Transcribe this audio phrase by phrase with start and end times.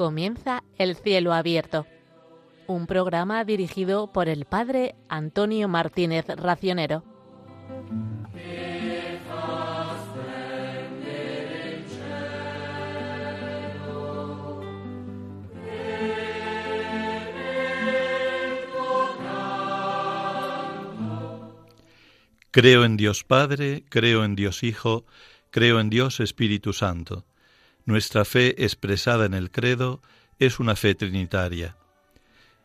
[0.00, 1.86] Comienza El cielo abierto,
[2.66, 7.04] un programa dirigido por el padre Antonio Martínez Racionero.
[22.50, 25.04] Creo en Dios Padre, creo en Dios Hijo,
[25.50, 27.26] creo en Dios Espíritu Santo.
[27.84, 30.00] Nuestra fe expresada en el credo
[30.38, 31.76] es una fe trinitaria.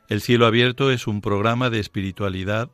[0.07, 2.69] El cielo abierto es un programa de espiritualidad,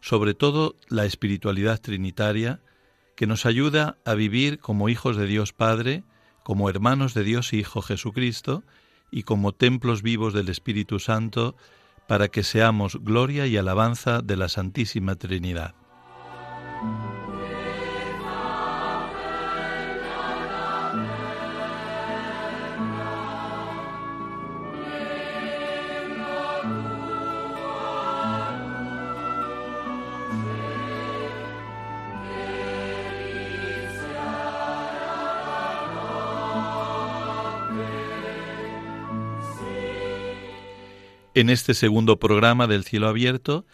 [0.00, 2.60] sobre todo la espiritualidad trinitaria,
[3.16, 6.04] que nos ayuda a vivir como hijos de Dios Padre,
[6.42, 8.64] como hermanos de Dios Hijo Jesucristo
[9.10, 11.54] y como templos vivos del Espíritu Santo,
[12.08, 15.74] para que seamos gloria y alabanza de la Santísima Trinidad.
[41.40, 43.64] En este segundo programa del cielo abierto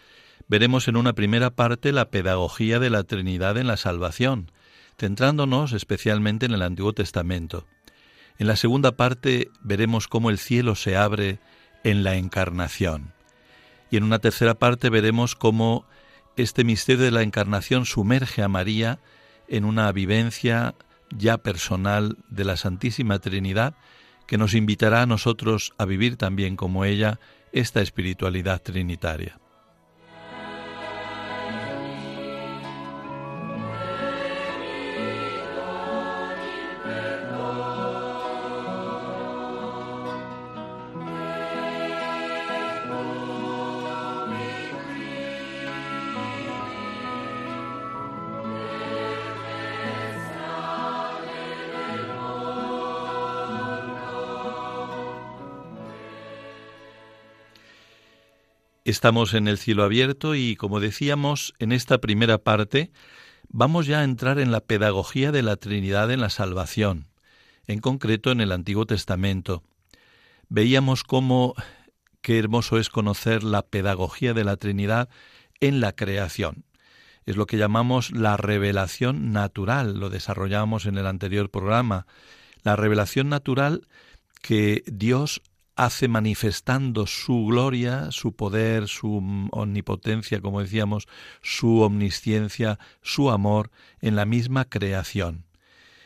[0.47, 4.53] veremos en una primera parte la pedagogía de la Trinidad en la salvación,
[4.97, 7.65] centrándonos especialmente en el Antiguo Testamento.
[8.39, 11.39] En la segunda parte veremos cómo el cielo se abre
[11.83, 13.11] en la encarnación.
[13.91, 15.85] Y en una tercera parte veremos cómo
[16.37, 18.99] este misterio de la encarnación sumerge a María
[19.49, 20.73] en una vivencia
[21.09, 23.75] ya personal de la Santísima Trinidad
[24.25, 27.19] que nos invitará a nosotros a vivir también como ella
[27.51, 29.39] esta espiritualidad trinitaria.
[58.87, 62.89] Estamos en el cielo abierto y, como decíamos, en esta primera parte
[63.49, 67.09] vamos ya a entrar en la pedagogía de la Trinidad en la salvación,
[67.65, 69.61] en concreto en el Antiguo Testamento.
[70.47, 71.53] Veíamos cómo
[72.21, 75.09] qué hermoso es conocer la pedagogía de la Trinidad
[75.59, 76.63] en la creación.
[77.25, 82.07] Es lo que llamamos la revelación natural, lo desarrollamos en el anterior programa.
[82.63, 83.85] La revelación natural
[84.41, 85.41] que Dios
[85.77, 89.17] hace manifestando su gloria, su poder, su
[89.51, 91.07] omnipotencia, como decíamos,
[91.41, 93.69] su omnisciencia, su amor
[94.01, 95.45] en la misma creación.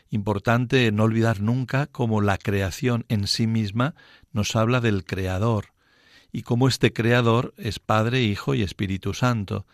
[0.09, 3.95] Importante no olvidar nunca cómo la creación en sí misma
[4.33, 5.67] nos habla del Creador
[6.33, 9.65] y cómo este Creador es Padre, Hijo y Espíritu Santo.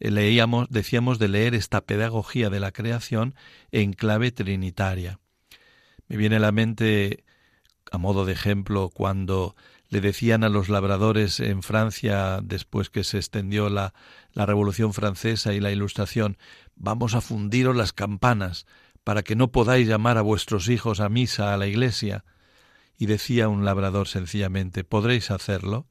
[0.00, 3.34] Eh, leíamos, decíamos de leer esta pedagogía de la creación
[3.72, 5.20] en clave trinitaria.
[6.08, 7.24] Me viene a la mente
[7.90, 9.54] a modo de ejemplo, cuando
[9.88, 13.94] le decían a los labradores en Francia, después que se extendió la,
[14.32, 16.36] la Revolución Francesa y la Ilustración,
[16.74, 18.66] vamos a fundiros las campanas
[19.04, 22.24] para que no podáis llamar a vuestros hijos a misa a la iglesia.
[22.96, 25.86] Y decía un labrador sencillamente, podréis hacerlo,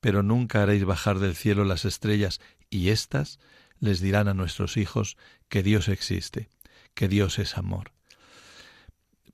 [0.00, 3.38] pero nunca haréis bajar del cielo las estrellas, y éstas
[3.78, 5.16] les dirán a nuestros hijos
[5.48, 6.48] que Dios existe,
[6.94, 7.92] que Dios es amor.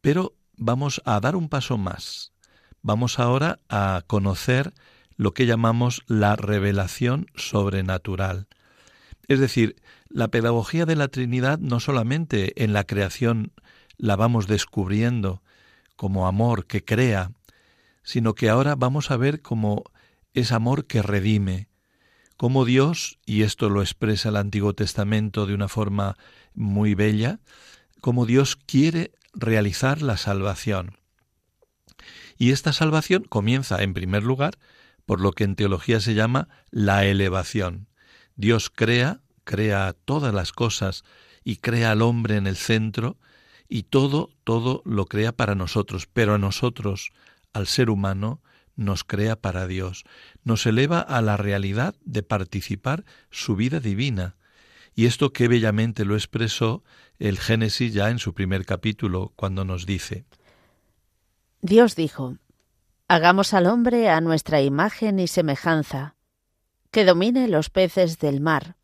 [0.01, 2.33] Pero vamos a dar un paso más.
[2.83, 4.73] Vamos ahora a conocer
[5.17, 8.47] lo que llamamos la revelación sobrenatural.
[9.27, 9.77] Es decir,
[10.09, 13.53] la pedagogía de la Trinidad no solamente en la creación
[13.97, 15.43] la vamos descubriendo
[15.97, 17.33] como amor que crea,
[18.03, 19.85] sino que ahora vamos a ver cómo
[20.33, 21.69] es amor que redime,
[22.37, 26.17] cómo Dios, y esto lo expresa el Antiguo Testamento de una forma
[26.55, 27.41] muy bella,
[28.01, 30.99] cómo Dios quiere realizar la salvación.
[32.37, 34.59] Y esta salvación comienza, en primer lugar,
[35.07, 37.89] por lo que en teología se llama la elevación.
[38.37, 41.03] Dios crea, crea todas las cosas
[41.43, 43.19] y crea al hombre en el centro
[43.69, 47.11] y todo, todo lo crea para nosotros, pero a nosotros,
[47.53, 48.41] al ser humano,
[48.77, 50.05] nos crea para Dios,
[50.45, 54.37] nos eleva a la realidad de participar su vida divina.
[54.99, 56.83] Y esto qué bellamente lo expresó
[57.21, 60.25] el Génesis ya en su primer capítulo, cuando nos dice,
[61.61, 62.39] Dios dijo,
[63.07, 66.17] Hagamos al hombre a nuestra imagen y semejanza,
[66.91, 68.75] que domine los peces del mar,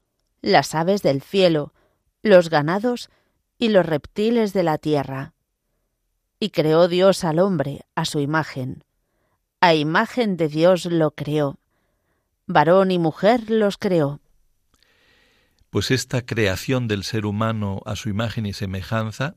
[0.40, 1.74] las aves del cielo,
[2.22, 3.10] los ganados
[3.58, 5.34] y los reptiles de la tierra.
[6.38, 8.84] Y creó Dios al hombre a su imagen.
[9.60, 11.58] A imagen de Dios lo creó.
[12.46, 14.20] Varón y mujer los creó.
[15.74, 19.34] Pues esta creación del ser humano a su imagen y semejanza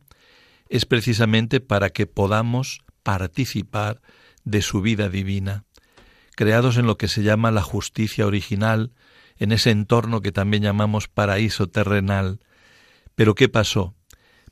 [0.70, 4.04] es precisamente para que podamos participar
[4.44, 5.64] de su vida divina,
[6.36, 8.92] creados en lo que se llama la justicia original,
[9.38, 12.40] en ese entorno que también llamamos paraíso terrenal.
[13.16, 13.96] Pero ¿qué pasó?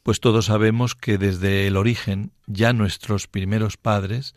[0.02, 4.34] Pues todos sabemos que desde el origen ya nuestros primeros padres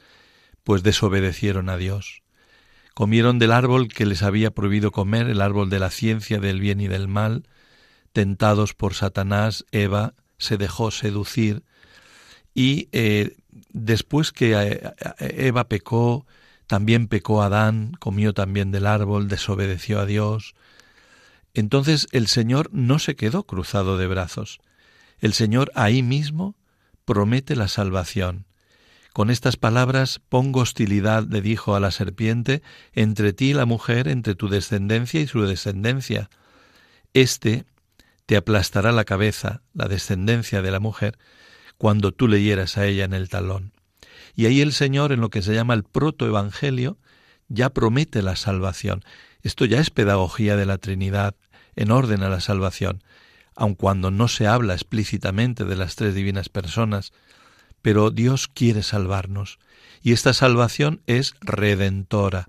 [0.64, 2.22] pues desobedecieron a Dios.
[2.98, 6.80] Comieron del árbol que les había prohibido comer, el árbol de la ciencia del bien
[6.80, 7.44] y del mal,
[8.12, 11.62] tentados por Satanás, Eva se dejó seducir
[12.54, 13.36] y eh,
[13.72, 16.26] después que eh, Eva pecó,
[16.66, 20.56] también pecó Adán, comió también del árbol, desobedeció a Dios.
[21.54, 24.58] Entonces el Señor no se quedó cruzado de brazos.
[25.20, 26.56] El Señor ahí mismo
[27.04, 28.47] promete la salvación.
[29.19, 32.62] Con estas palabras pongo hostilidad, le dijo a la serpiente,
[32.93, 36.31] entre ti y la mujer, entre tu descendencia y su descendencia.
[37.15, 37.65] Este
[38.26, 41.19] te aplastará la cabeza, la descendencia de la mujer,
[41.79, 43.73] cuando tú leyeras a ella en el talón.
[44.37, 46.97] Y ahí el Señor, en lo que se llama el protoevangelio,
[47.49, 49.03] ya promete la salvación.
[49.43, 51.35] Esto ya es pedagogía de la Trinidad
[51.75, 53.03] en orden a la salvación,
[53.56, 57.12] aun cuando no se habla explícitamente de las tres divinas personas,
[57.82, 59.58] pero Dios quiere salvarnos,
[60.02, 62.48] y esta salvación es redentora.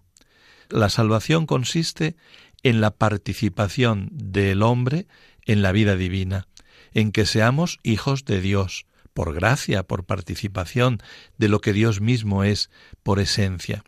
[0.70, 2.16] La salvación consiste
[2.64, 5.08] en la participación del hombre
[5.46, 6.48] en la vida divina,
[6.94, 11.00] en que seamos hijos de Dios, por gracia, por participación
[11.38, 12.70] de lo que Dios mismo es
[13.04, 13.84] por esencia.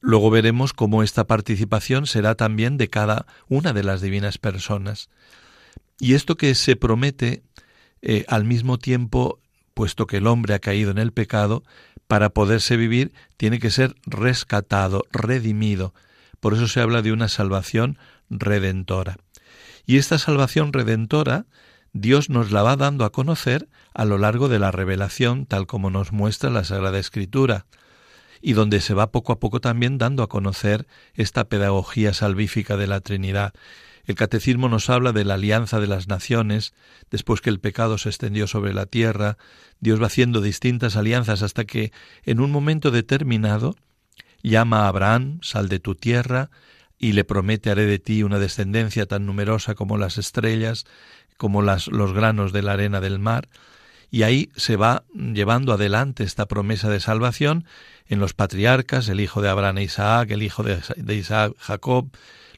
[0.00, 5.08] Luego veremos cómo esta participación será también de cada una de las divinas personas.
[5.98, 7.42] Y esto que se promete
[8.02, 9.40] eh, al mismo tiempo,
[9.76, 11.62] puesto que el hombre ha caído en el pecado,
[12.06, 15.92] para poderse vivir tiene que ser rescatado, redimido.
[16.40, 17.98] Por eso se habla de una salvación
[18.30, 19.18] redentora.
[19.84, 21.44] Y esta salvación redentora
[21.92, 25.90] Dios nos la va dando a conocer a lo largo de la revelación, tal como
[25.90, 27.66] nos muestra la Sagrada Escritura,
[28.40, 32.86] y donde se va poco a poco también dando a conocer esta pedagogía salvífica de
[32.86, 33.52] la Trinidad.
[34.06, 36.72] El catecismo nos habla de la alianza de las naciones,
[37.10, 39.36] después que el pecado se extendió sobre la tierra,
[39.80, 41.92] Dios va haciendo distintas alianzas hasta que,
[42.24, 43.74] en un momento determinado,
[44.42, 46.50] llama a Abraham, sal de tu tierra,
[46.98, 50.86] y le promete haré de ti una descendencia tan numerosa como las estrellas,
[51.36, 53.48] como los granos de la arena del mar,
[54.10, 57.64] y ahí se va llevando adelante esta promesa de salvación
[58.06, 62.08] en los patriarcas, el hijo de Abraham e Isaac, el hijo de, Isaac, Jacob,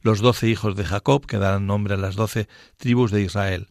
[0.03, 3.69] los doce hijos de Jacob, que darán nombre a las doce tribus de Israel.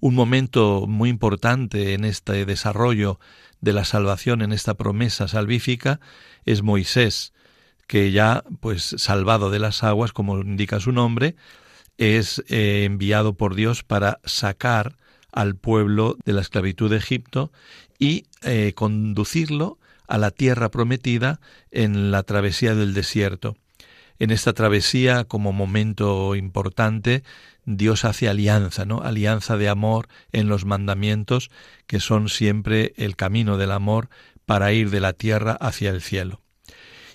[0.00, 3.18] Un momento muy importante en este desarrollo
[3.60, 6.00] de la salvación, en esta promesa salvífica,
[6.44, 7.32] es Moisés,
[7.86, 11.36] que ya, pues, salvado de las aguas, como indica su nombre,
[11.96, 14.96] es eh, enviado por Dios para sacar
[15.32, 17.52] al pueblo de la esclavitud de Egipto
[17.98, 23.56] y eh, conducirlo a la tierra prometida en la travesía del desierto.
[24.24, 27.24] En esta travesía, como momento importante,
[27.66, 29.02] Dios hace alianza, ¿no?
[29.02, 31.50] Alianza de amor en los mandamientos,
[31.86, 34.08] que son siempre el camino del amor
[34.46, 36.40] para ir de la tierra hacia el cielo.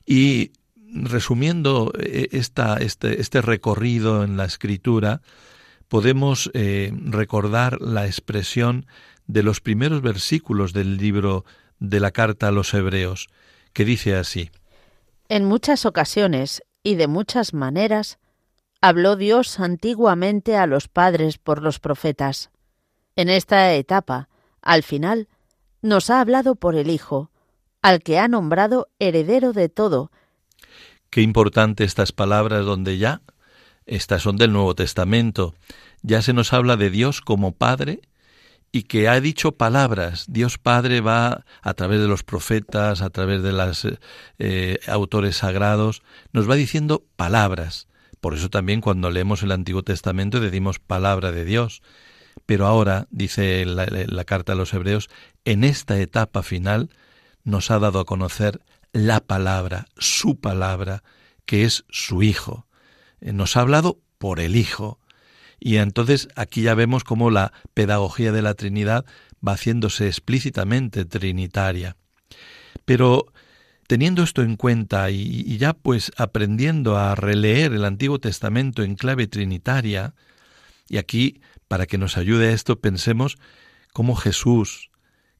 [0.05, 0.51] Y
[0.93, 5.23] resumiendo eh, este, este, recorrido en la escritura,
[5.87, 8.85] podemos eh, recordar la expresión
[9.25, 11.43] de los primeros versículos del libro
[11.79, 13.29] de la carta a los hebreos,
[13.73, 14.51] que dice así.
[15.27, 18.19] En muchas ocasiones y de muchas maneras
[18.81, 22.49] habló Dios antiguamente a los padres por los profetas.
[23.15, 24.29] En esta etapa,
[24.61, 25.27] al final,
[25.81, 27.31] nos ha hablado por el Hijo,
[27.81, 30.11] al que ha nombrado heredero de todo,
[31.09, 33.21] Qué importante estas palabras donde ya,
[33.87, 35.55] estas son del Nuevo Testamento,
[36.03, 38.01] ya se nos habla de Dios como Padre
[38.71, 40.25] y que ha dicho palabras.
[40.27, 43.87] Dios Padre va a través de los profetas, a través de los
[44.37, 47.87] eh, autores sagrados, nos va diciendo palabras.
[48.21, 51.81] Por eso también cuando leemos el Antiguo Testamento decimos palabra de Dios.
[52.45, 55.09] Pero ahora, dice la, la carta a los Hebreos,
[55.45, 56.89] en esta etapa final
[57.43, 58.61] nos ha dado a conocer
[58.91, 61.03] la palabra, su palabra,
[61.45, 62.67] que es su Hijo.
[63.21, 64.98] Eh, nos ha hablado por el Hijo.
[65.59, 69.05] Y entonces aquí ya vemos cómo la pedagogía de la Trinidad
[69.45, 71.95] va haciéndose explícitamente trinitaria.
[72.85, 73.25] Pero
[73.87, 79.27] teniendo esto en cuenta y, ya pues aprendiendo a releer el Antiguo Testamento en clave
[79.27, 80.13] trinitaria,
[80.87, 83.37] y aquí, para que nos ayude a esto, pensemos
[83.93, 84.89] cómo Jesús,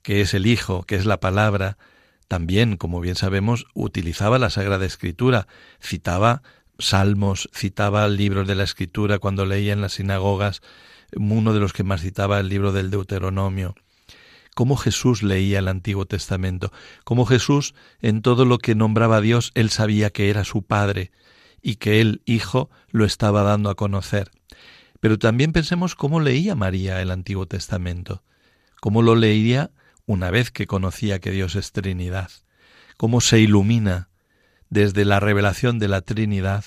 [0.04, 1.78] que es el Hijo, que es la palabra,
[2.28, 5.48] también, como bien sabemos, utilizaba la Sagrada Escritura,
[5.82, 6.44] citaba
[6.80, 10.62] salmos, citaba libros de la Escritura cuando leía en las sinagogas,
[11.16, 13.76] uno de los que más citaba el libro del Deuteronomio.
[14.56, 16.72] Cómo Jesús leía el Antiguo Testamento,
[17.04, 21.12] cómo Jesús en todo lo que nombraba a Dios, él sabía que era su Padre
[21.62, 24.32] y que él, Hijo, lo estaba dando a conocer.
[25.00, 28.24] Pero también pensemos cómo leía María el Antiguo Testamento,
[28.82, 29.72] cómo lo leía
[30.06, 32.32] una vez que conocía que Dios es Trinidad,
[32.98, 34.09] cómo se ilumina
[34.70, 36.66] desde la revelación de la Trinidad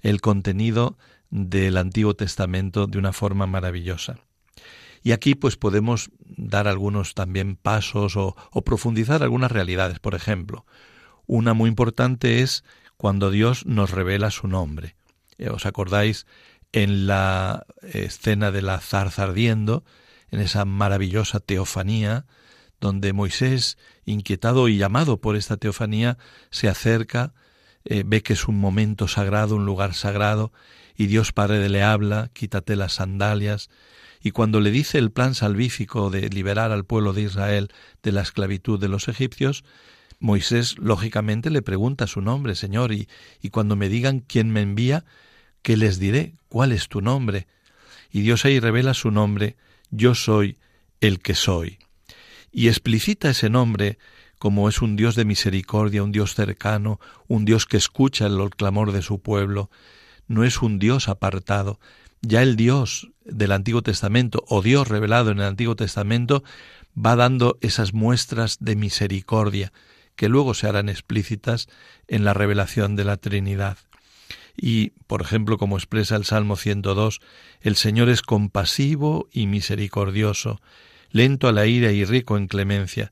[0.00, 0.98] el contenido
[1.30, 4.18] del Antiguo Testamento de una forma maravillosa.
[5.02, 9.98] Y aquí pues podemos dar algunos también pasos o, o, profundizar algunas realidades.
[9.98, 10.64] Por ejemplo,
[11.26, 12.64] una muy importante es
[12.96, 14.96] cuando Dios nos revela su nombre.
[15.38, 16.26] Eh, ¿Os acordáis
[16.72, 19.84] en la escena de la zarza ardiendo,
[20.30, 22.26] en esa maravillosa teofanía,
[22.80, 26.18] donde Moisés, inquietado y llamado por esta teofanía,
[26.50, 27.32] se acerca,
[27.84, 30.52] eh, ve que es un momento sagrado, un lugar sagrado,
[30.96, 33.70] y Dios Padre le habla, quítate las sandalias,
[34.22, 37.72] y cuando le dice el plan salvífico de liberar al pueblo de Israel
[38.02, 39.64] de la esclavitud de los egipcios,
[40.18, 43.08] Moisés lógicamente le pregunta su nombre, Señor, y,
[43.42, 45.04] y cuando me digan quién me envía,
[45.62, 46.36] ¿qué les diré?
[46.48, 47.46] ¿Cuál es tu nombre?
[48.10, 49.56] Y Dios ahí revela su nombre,
[49.90, 50.56] yo soy
[51.00, 51.78] el que soy
[52.54, 53.98] y explicita ese nombre
[54.44, 58.92] como es un Dios de misericordia, un Dios cercano, un Dios que escucha el clamor
[58.92, 59.70] de su pueblo,
[60.28, 61.80] no es un Dios apartado.
[62.20, 66.44] Ya el Dios del Antiguo Testamento, o Dios revelado en el Antiguo Testamento,
[66.94, 69.72] va dando esas muestras de misericordia,
[70.14, 71.66] que luego se harán explícitas
[72.06, 73.78] en la revelación de la Trinidad.
[74.58, 77.22] Y, por ejemplo, como expresa el Salmo 102,
[77.62, 80.60] el Señor es compasivo y misericordioso,
[81.12, 83.10] lento a la ira y rico en clemencia,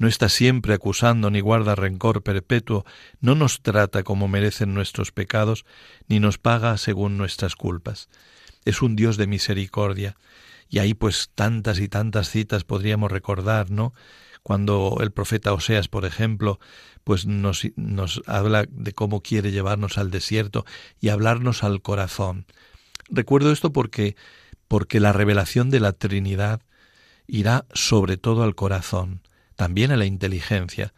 [0.00, 2.86] no está siempre acusando ni guarda rencor perpetuo,
[3.20, 5.66] no nos trata como merecen nuestros pecados,
[6.08, 8.08] ni nos paga según nuestras culpas.
[8.64, 10.16] Es un Dios de misericordia.
[10.70, 13.92] Y ahí pues tantas y tantas citas podríamos recordar, ¿no?
[14.42, 16.60] Cuando el profeta Oseas, por ejemplo,
[17.04, 20.64] pues nos, nos habla de cómo quiere llevarnos al desierto
[20.98, 22.46] y hablarnos al corazón.
[23.10, 24.16] Recuerdo esto porque
[24.66, 26.62] porque la revelación de la Trinidad
[27.26, 29.20] irá sobre todo al corazón,
[29.60, 30.94] también a la inteligencia,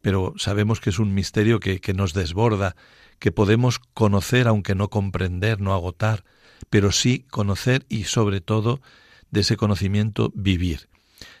[0.00, 2.76] pero sabemos que es un misterio que, nos desborda,
[3.18, 6.22] que podemos conocer aunque no comprender, no agotar,
[6.70, 8.80] pero sí conocer y sobre todo
[9.32, 10.88] de ese conocimiento vivir.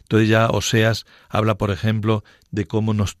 [0.00, 3.18] Entonces ya Oseas habla, por ejemplo, de cómo nos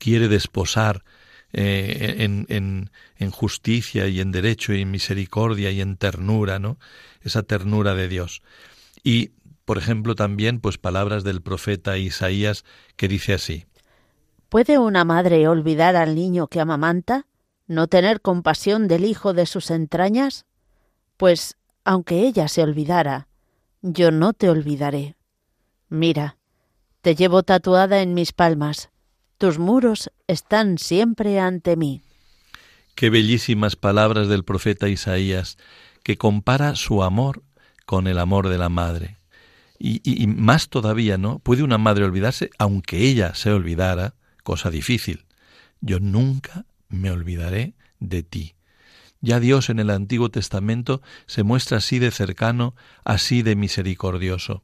[0.00, 1.04] quiere desposar
[1.52, 6.80] eh, en, en, en, justicia y en derecho y en misericordia y en ternura, ¿no?
[7.20, 8.42] Esa ternura de Dios.
[9.04, 9.30] Y
[9.64, 12.64] por ejemplo, también pues palabras del profeta Isaías
[12.96, 13.66] que dice así:
[14.48, 17.26] ¿Puede una madre olvidar al niño que amamanta?
[17.66, 20.44] ¿No tener compasión del hijo de sus entrañas?
[21.16, 23.28] Pues, aunque ella se olvidara,
[23.80, 25.16] yo no te olvidaré.
[25.88, 26.36] Mira,
[27.00, 28.90] te llevo tatuada en mis palmas,
[29.38, 32.02] tus muros están siempre ante mí.
[32.94, 35.56] Qué bellísimas palabras del profeta Isaías,
[36.02, 37.42] que compara su amor
[37.86, 39.18] con el amor de la madre.
[39.84, 41.40] Y, más todavía, ¿no?
[41.40, 45.24] Puede una madre olvidarse, aunque ella se olvidara, cosa difícil.
[45.80, 48.54] Yo nunca me olvidaré de ti.
[49.20, 54.62] Ya Dios en el Antiguo Testamento se muestra así de cercano, así de misericordioso.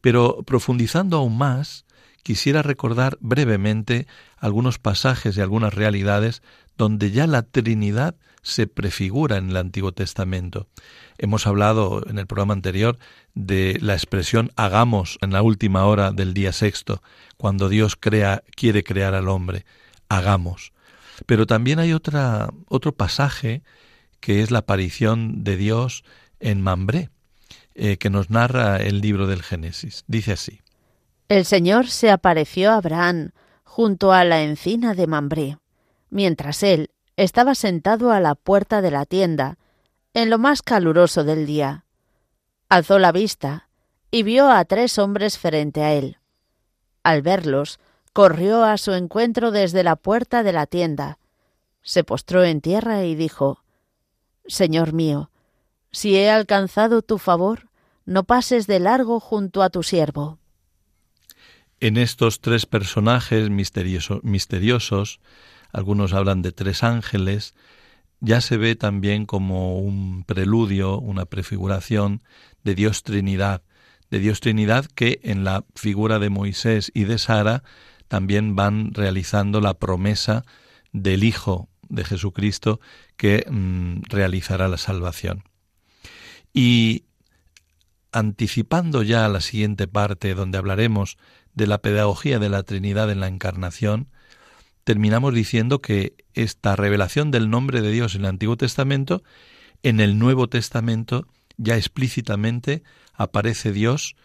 [0.00, 1.84] Pero profundizando aún más,
[2.24, 6.42] quisiera recordar brevemente algunos pasajes y algunas realidades
[6.76, 10.68] donde ya la Trinidad se prefigura en el Antiguo Testamento.
[11.18, 12.98] Hemos hablado en el programa anterior
[13.34, 17.02] de la expresión hagamos en la última hora del día sexto,
[17.36, 19.64] cuando Dios crea, quiere crear al hombre,
[20.08, 20.72] hagamos.
[21.26, 23.62] Pero también hay otra, otro pasaje
[24.20, 26.04] que es la aparición de Dios
[26.40, 27.10] en Mambré,
[27.74, 30.04] eh, que nos narra el libro del Génesis.
[30.06, 30.60] Dice así.
[31.28, 33.30] El Señor se apareció a Abraham
[33.64, 35.58] junto a la encina de Mambré,
[36.10, 36.90] mientras él
[37.22, 39.58] estaba sentado a la puerta de la tienda,
[40.14, 41.84] en lo más caluroso del día.
[42.70, 43.68] Alzó la vista
[44.10, 46.16] y vio a tres hombres frente a él.
[47.02, 47.78] Al verlos,
[48.14, 51.18] corrió a su encuentro desde la puerta de la tienda,
[51.82, 53.62] se postró en tierra y dijo
[54.46, 55.30] Señor mío,
[55.92, 57.68] si he alcanzado tu favor,
[58.06, 60.38] no pases de largo junto a tu siervo.
[61.80, 65.20] En estos tres personajes misteriosos
[65.72, 67.54] algunos hablan de tres ángeles,
[68.20, 72.22] ya se ve también como un preludio, una prefiguración
[72.64, 73.62] de Dios Trinidad,
[74.10, 77.62] de Dios Trinidad que en la figura de Moisés y de Sara
[78.08, 80.44] también van realizando la promesa
[80.92, 82.80] del Hijo de Jesucristo
[83.16, 85.44] que mm, realizará la salvación.
[86.52, 87.04] Y
[88.12, 91.16] anticipando ya la siguiente parte donde hablaremos
[91.54, 94.08] de la pedagogía de la Trinidad en la Encarnación,
[94.90, 99.22] terminamos diciendo que esta revelación del nombre de Dios en el Antiguo Testamento,
[99.84, 101.28] en el Nuevo Testamento
[101.58, 102.82] ya explícitamente
[103.14, 104.16] aparece Dios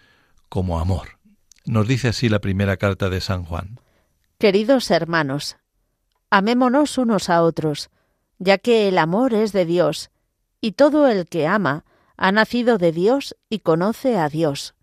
[0.50, 1.19] como amor.
[1.65, 3.79] Nos dice así la primera carta de San Juan.
[4.39, 5.57] Queridos hermanos,
[6.31, 7.91] amémonos unos a otros,
[8.39, 10.10] ya que el amor es de Dios,
[10.62, 11.86] y todo el que ama
[12.17, 14.74] ha nacido de Dios y conoce a Dios.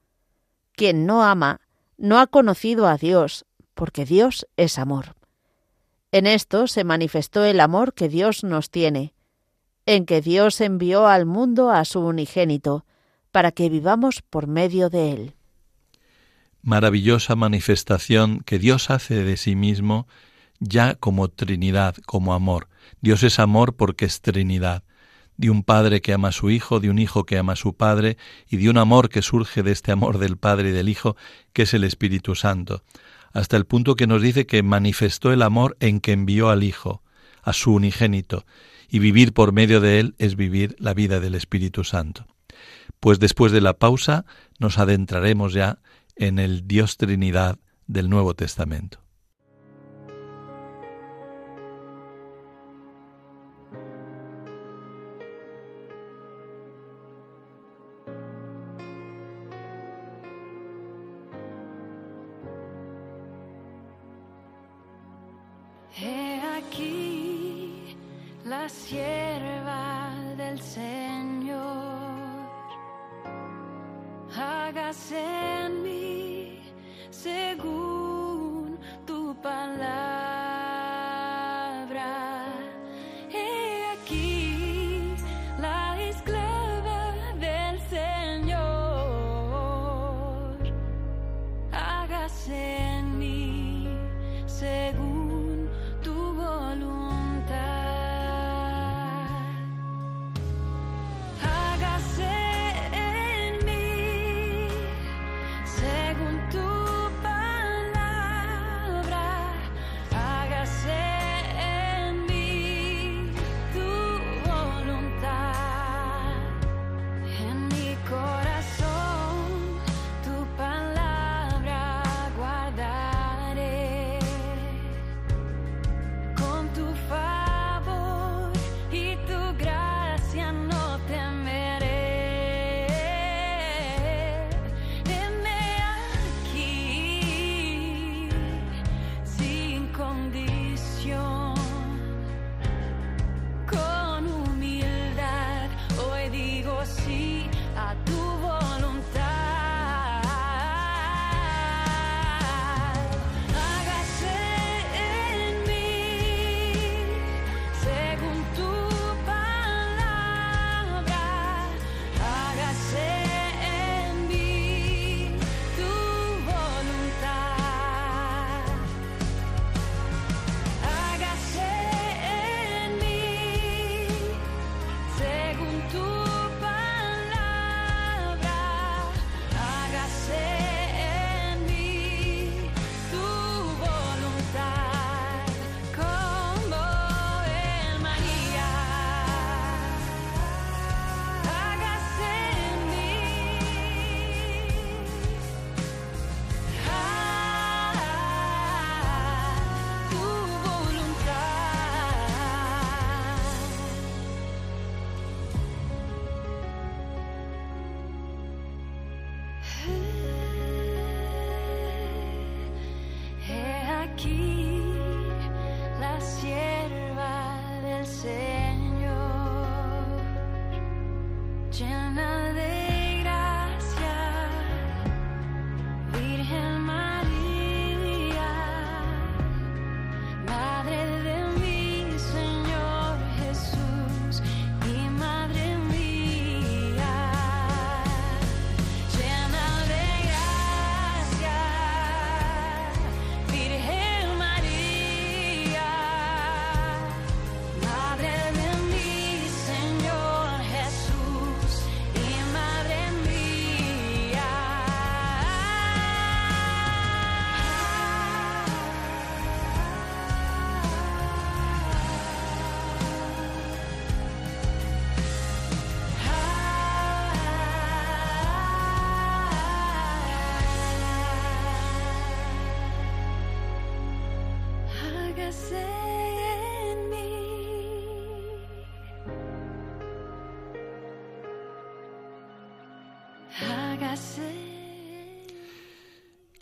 [0.77, 1.61] Quien no ama
[1.99, 5.17] no ha conocido a Dios, porque Dios es amor.
[6.13, 9.15] En esto se manifestó el amor que Dios nos tiene,
[9.87, 12.85] en que Dios envió al mundo a su unigénito,
[13.31, 15.35] para que vivamos por medio de él.
[16.61, 20.07] Maravillosa manifestación que Dios hace de sí mismo
[20.61, 22.69] ya como Trinidad, como amor.
[23.01, 24.85] Dios es amor porque es Trinidad
[25.37, 27.75] de un padre que ama a su hijo, de un hijo que ama a su
[27.75, 28.17] padre,
[28.49, 31.17] y de un amor que surge de este amor del Padre y del Hijo,
[31.53, 32.85] que es el Espíritu Santo,
[33.33, 37.03] hasta el punto que nos dice que manifestó el amor en que envió al Hijo,
[37.43, 38.45] a su unigénito,
[38.89, 42.27] y vivir por medio de él es vivir la vida del Espíritu Santo.
[43.01, 44.27] Pues después de la pausa
[44.59, 45.79] nos adentraremos ya
[46.17, 49.01] en el Dios Trinidad del Nuevo Testamento.
[68.63, 71.12] La sierva del Señor.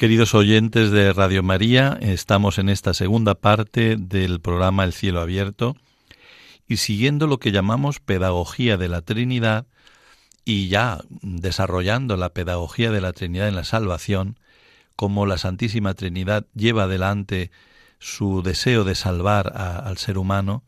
[0.01, 5.77] Queridos oyentes de Radio María, estamos en esta segunda parte del programa El cielo abierto
[6.67, 9.67] y siguiendo lo que llamamos pedagogía de la Trinidad
[10.47, 14.39] y ya desarrollando la pedagogía de la Trinidad en la salvación,
[14.97, 17.51] como la Santísima Trinidad lleva adelante
[17.99, 20.65] su deseo de salvar al ser humano,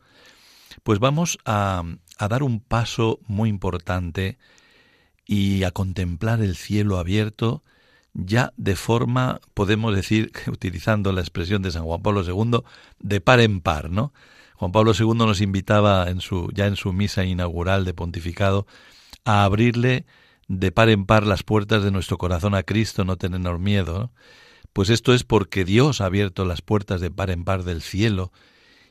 [0.83, 1.81] pues vamos a,
[2.19, 4.37] dar un paso muy importante
[5.25, 7.63] y a contemplar el cielo abierto
[8.13, 12.59] ya de forma, podemos decir, utilizando la expresión de San Juan Pablo II,
[12.99, 14.13] de par en par, ¿no?
[14.55, 18.65] Juan Pablo II nos invitaba en su, ya en su misa inaugural de pontificado
[19.25, 20.05] a abrirle
[20.47, 24.11] de par en par las puertas de nuestro corazón a Cristo, no tener miedo.
[24.71, 28.31] Pues esto es porque Dios ha abierto las puertas de par en par del cielo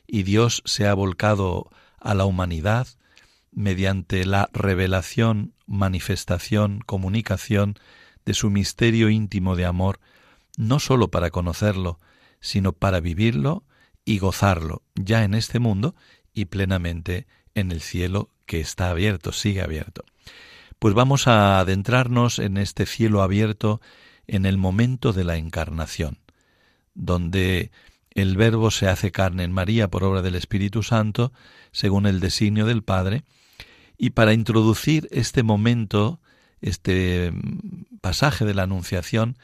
[0.07, 2.87] y Dios se ha volcado a la humanidad
[3.51, 7.75] mediante la revelación, manifestación, comunicación
[8.25, 9.99] de su misterio íntimo de amor,
[10.57, 11.99] no sólo para conocerlo,
[12.39, 13.63] sino para vivirlo
[14.05, 15.95] y gozarlo ya en este mundo
[16.33, 20.03] y plenamente en el cielo que está abierto, sigue abierto.
[20.79, 23.79] Pues vamos a adentrarnos en este cielo abierto
[24.27, 26.17] en el momento de la encarnación,
[26.93, 27.71] donde
[28.11, 31.31] el Verbo se hace carne en María por obra del Espíritu Santo,
[31.71, 33.23] según el designio del Padre,
[33.97, 36.19] y para introducir este momento
[36.63, 37.31] este
[38.01, 39.37] pasaje de la Anunciación,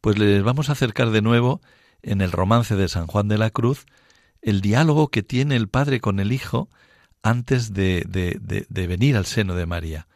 [0.00, 1.60] pues les vamos a acercar de nuevo
[2.02, 3.86] en el romance de San Juan de la Cruz
[4.42, 6.68] el diálogo que tiene el Padre con el Hijo
[7.22, 10.06] antes de, de, de, venir al seno de María.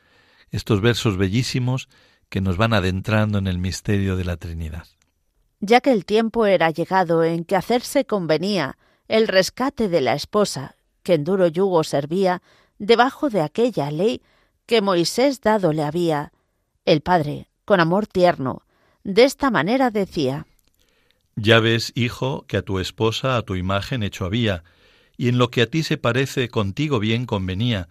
[0.51, 1.89] Estos versos bellísimos
[2.29, 4.87] que nos van adentrando en el misterio de la Trinidad.
[5.61, 8.77] Ya que el tiempo era llegado en que hacerse convenía
[9.09, 12.43] el rescate de la esposa, que en duro yugo servía,
[12.79, 14.21] debajo de aquella ley
[14.67, 16.33] que Moisés dado le había,
[16.89, 18.63] el padre, con amor tierno,
[19.05, 20.47] de esta manera decía
[21.37, 24.65] Ya ves, hijo, que a tu esposa a tu imagen hecho había,
[25.19, 27.89] y en lo que a ti se parece contigo bien convenía,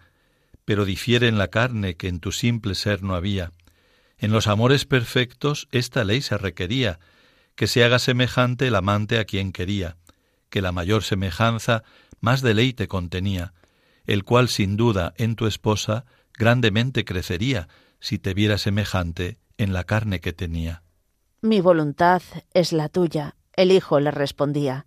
[0.64, 3.52] pero difiere en la carne que en tu simple ser no había.
[4.18, 6.98] En los amores perfectos esta ley se requería,
[7.54, 9.96] que se haga semejante el amante a quien quería,
[10.50, 11.84] que la mayor semejanza
[12.20, 13.54] más deleite contenía,
[14.06, 16.04] el cual sin duda en tu esposa
[16.36, 17.68] grandemente crecería,
[18.00, 20.82] si te viera semejante en la carne que tenía.
[21.40, 22.22] Mi voluntad
[22.54, 24.86] es la tuya, el hijo le respondía,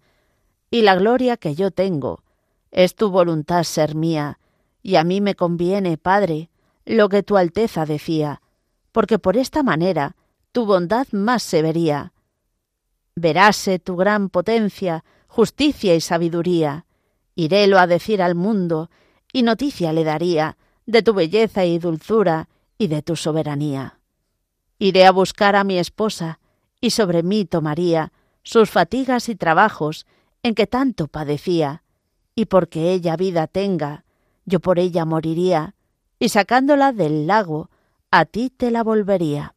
[0.70, 2.24] y la gloria que yo tengo
[2.72, 4.40] es tu voluntad ser mía,
[4.82, 6.50] y a mí me conviene, Padre,
[6.86, 8.42] lo que tu Alteza decía,
[8.92, 10.16] porque por esta manera
[10.52, 12.14] tu bondad más se vería.
[13.16, 16.86] Veráse tu gran potencia, justicia y sabiduría.
[17.36, 18.90] Irélo a decir al mundo,
[19.32, 22.50] y noticia le daría de tu belleza y dulzura,
[22.82, 24.00] y de tu soberanía.
[24.80, 26.40] Iré a buscar a mi esposa,
[26.80, 30.08] y sobre mí tomaría sus fatigas y trabajos
[30.42, 31.84] en que tanto padecía,
[32.34, 34.04] y porque ella vida tenga,
[34.46, 35.76] yo por ella moriría,
[36.18, 37.70] y sacándola del lago,
[38.10, 39.54] a ti te la volvería.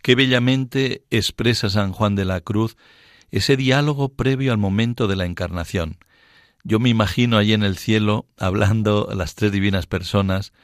[0.00, 2.78] Qué bellamente expresa San Juan de la Cruz
[3.30, 5.98] ese diálogo previo al momento de la encarnación.
[6.64, 10.54] Yo me imagino allí en el cielo hablando las tres divinas personas,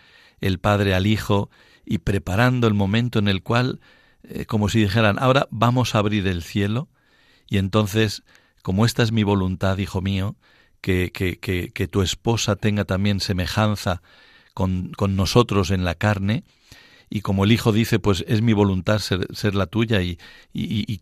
[0.41, 1.51] el Padre al Hijo
[1.85, 3.81] y preparando el momento en el cual,
[4.23, 6.89] eh, como si dijeran, ahora vamos a abrir el cielo
[7.49, 8.23] y entonces,
[8.63, 10.37] como esta es mi voluntad, hijo mío,
[10.81, 14.03] que, que, que, que tu esposa tenga también semejanza
[14.55, 16.45] con, con nosotros en la carne,
[17.11, 20.19] y como el Hijo dice, pues es mi voluntad ser, la tuya y,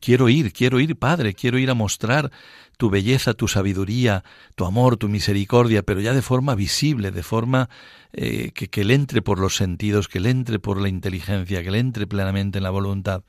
[0.00, 2.30] quiero ir, quiero ir, Padre, quiero ir a mostrar
[2.76, 4.22] tu belleza, tu sabiduría,
[4.54, 7.68] tu amor, tu misericordia, pero ya de forma visible, de forma
[8.12, 11.70] eh, que, que le entre por los sentidos, que le entre por la inteligencia, que
[11.70, 13.24] le entre plenamente en la voluntad.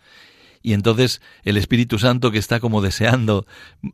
[0.61, 3.45] Y entonces el Espíritu Santo que está como deseando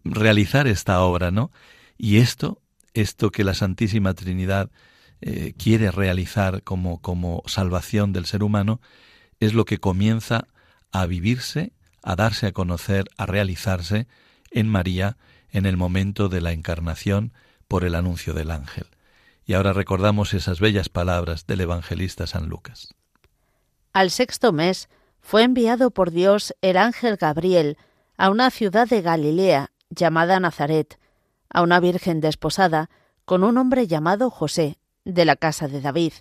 [0.03, 1.51] realizar esta obra, ¿no?
[1.97, 2.61] Y esto,
[2.93, 4.71] esto que la Santísima Trinidad
[5.25, 8.81] eh, quiere realizar como, como salvación del ser humano,
[9.39, 10.47] es lo que comienza
[10.91, 14.07] a vivirse, a darse a conocer, a realizarse
[14.51, 15.15] en María
[15.49, 17.31] en el momento de la encarnación
[17.69, 18.87] por el anuncio del ángel.
[19.45, 22.93] Y ahora recordamos esas bellas palabras del evangelista San Lucas.
[23.93, 24.89] Al sexto mes
[25.21, 27.77] fue enviado por Dios el ángel Gabriel
[28.17, 30.99] a una ciudad de Galilea llamada Nazaret,
[31.49, 32.89] a una virgen desposada
[33.23, 36.13] con un hombre llamado José, de la casa de David.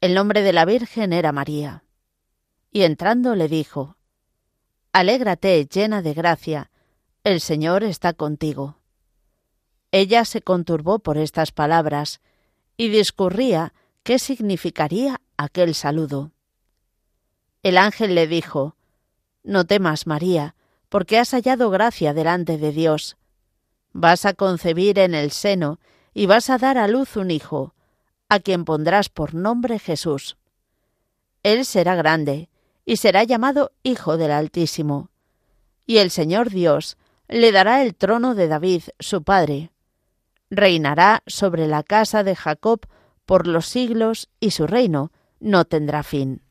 [0.00, 1.84] El nombre de la Virgen era María.
[2.70, 3.96] Y entrando le dijo,
[4.92, 6.70] Alégrate llena de gracia,
[7.24, 8.78] el Señor está contigo.
[9.92, 12.20] Ella se conturbó por estas palabras
[12.76, 16.32] y discurría qué significaría aquel saludo.
[17.62, 18.76] El ángel le dijo,
[19.42, 20.54] No temas, María,
[20.88, 23.16] porque has hallado gracia delante de Dios.
[23.92, 25.80] Vas a concebir en el seno
[26.14, 27.74] y vas a dar a luz un hijo,
[28.28, 30.36] a quien pondrás por nombre Jesús.
[31.42, 32.48] Él será grande
[32.84, 35.10] y será llamado Hijo del Altísimo.
[35.86, 36.96] Y el Señor Dios
[37.28, 39.70] le dará el trono de David, su padre.
[40.50, 42.86] Reinará sobre la casa de Jacob
[43.24, 46.42] por los siglos y su reino no tendrá fin.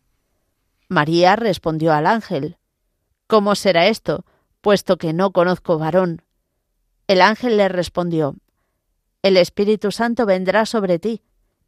[0.87, 2.57] María respondió al ángel,
[3.27, 4.25] ¿Cómo será esto,
[4.61, 6.21] puesto que no conozco varón?
[7.07, 8.35] El ángel le respondió,
[9.23, 11.23] El Espíritu Santo vendrá sobre ti,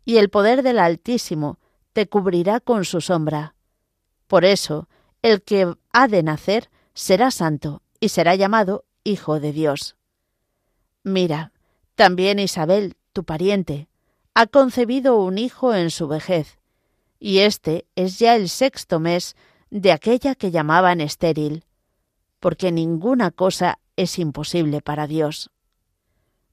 [0.08, 1.60] y el poder del Altísimo
[1.92, 3.56] te cubrirá con su sombra.
[4.28, 4.88] Por eso,
[5.22, 9.98] el que ha de nacer será santo y será llamado Hijo de Dios.
[11.04, 11.52] Mira,
[11.96, 13.90] también Isabel, tu pariente,
[14.34, 16.58] ha concebido un hijo en su vejez,
[17.20, 19.36] y este es ya el sexto mes
[19.72, 21.66] de aquella que llamaban estéril,
[22.40, 25.52] porque ninguna cosa es imposible para Dios.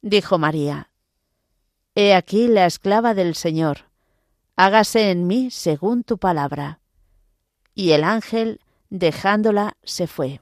[0.03, 0.91] Dijo María,
[1.95, 3.91] He aquí la esclava del Señor,
[4.57, 6.81] hágase en mí según tu palabra.
[7.75, 10.41] Y el ángel, dejándola, se fue.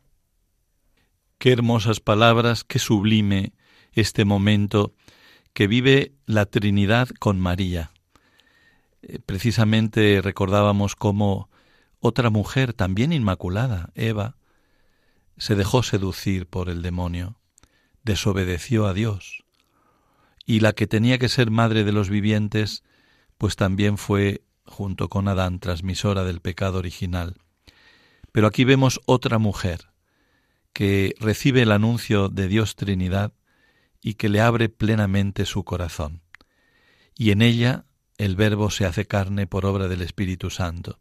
[1.38, 3.52] Qué hermosas palabras, qué sublime
[3.92, 4.94] este momento
[5.52, 7.90] que vive la Trinidad con María.
[9.02, 11.50] Eh, precisamente recordábamos cómo
[12.00, 14.36] otra mujer también inmaculada, Eva,
[15.36, 17.38] se dejó seducir por el demonio,
[18.04, 19.41] desobedeció a Dios,
[20.44, 22.82] y la que tenía que ser madre de los vivientes,
[23.38, 27.36] pues también fue, junto con Adán, transmisora del pecado original.
[28.32, 29.92] Pero aquí vemos otra mujer
[30.72, 33.32] que recibe el anuncio de Dios Trinidad
[34.00, 36.22] y que le abre plenamente su corazón.
[37.16, 37.84] Y en ella
[38.18, 40.98] el Verbo se hace carne por obra del Espíritu Santo.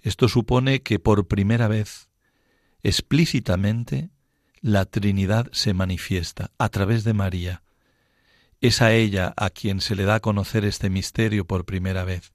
[0.00, 2.08] Esto supone que por primera vez,
[2.82, 4.10] explícitamente,
[4.60, 7.62] la Trinidad se manifiesta a través de María.
[8.60, 12.32] Es a ella a quien se le da a conocer este misterio por primera vez.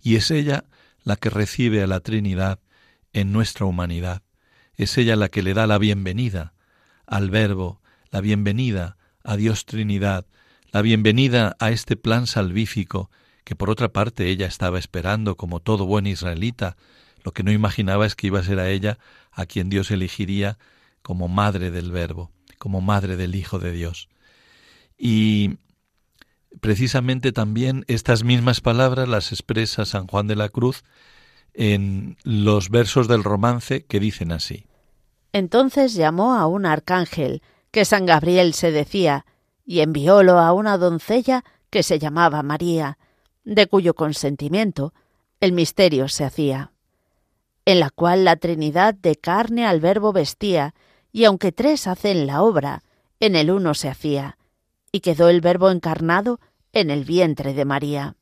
[0.00, 0.64] Y es ella
[1.02, 2.60] la que recibe a la Trinidad
[3.12, 4.22] en nuestra humanidad.
[4.76, 6.54] Es ella la que le da la bienvenida
[7.06, 10.26] al Verbo, la bienvenida a Dios Trinidad,
[10.70, 13.10] la bienvenida a este plan salvífico
[13.44, 16.76] que por otra parte ella estaba esperando como todo buen israelita.
[17.24, 18.98] Lo que no imaginaba es que iba a ser a ella
[19.32, 20.58] a quien Dios elegiría
[21.02, 24.08] como madre del Verbo, como madre del Hijo de Dios.
[24.96, 25.58] Y
[26.60, 30.84] precisamente también estas mismas palabras las expresa San Juan de la Cruz
[31.54, 34.66] en los versos del romance que dicen así.
[35.32, 39.24] Entonces llamó a un arcángel, que San Gabriel se decía,
[39.64, 42.98] y enviólo a una doncella que se llamaba María,
[43.44, 44.92] de cuyo consentimiento
[45.40, 46.72] el misterio se hacía,
[47.64, 50.74] en la cual la Trinidad de carne al verbo vestía,
[51.12, 52.82] y aunque tres hacen la obra,
[53.20, 54.36] en el uno se hacía,
[54.92, 56.38] y quedó el verbo encarnado
[56.72, 58.16] en el vientre de María.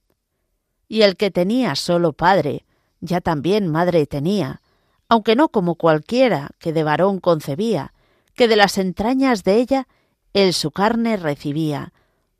[0.88, 2.64] Y el que tenía solo padre,
[3.00, 4.62] ya también madre tenía,
[5.08, 7.92] aunque no como cualquiera que de varón concebía,
[8.34, 9.88] que de las entrañas de ella
[10.32, 11.92] él su carne recibía,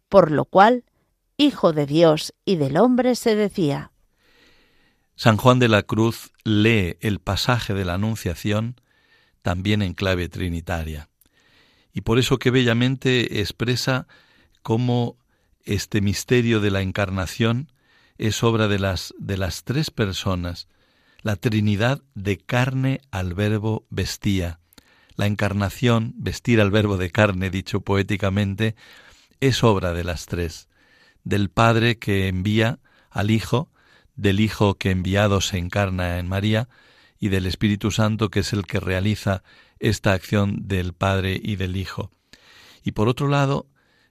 [0.09, 0.85] por lo cual
[1.37, 3.93] Hijo de Dios y del hombre se decía.
[5.16, 8.81] San Juan de la Cruz lee el pasaje de la Anunciación
[9.43, 11.10] también en clave trinitaria,
[11.92, 14.07] y por eso que bellamente expresa
[14.62, 15.16] cómo
[15.64, 17.72] este misterio de la encarnación
[18.18, 20.68] es obra de las, de las tres personas,
[21.22, 24.61] la Trinidad de carne al verbo vestía.
[25.16, 28.74] La encarnación, vestir al verbo de carne, dicho poéticamente,
[29.40, 30.68] es obra de las tres,
[31.24, 32.79] del Padre que envía
[33.11, 33.70] al Hijo,
[34.16, 36.68] del Hijo que enviado se encarna en María,
[37.18, 39.42] y del Espíritu Santo que es el que realiza
[39.81, 42.11] esta acción del Padre y del Hijo.
[42.85, 43.66] Y por otro lado,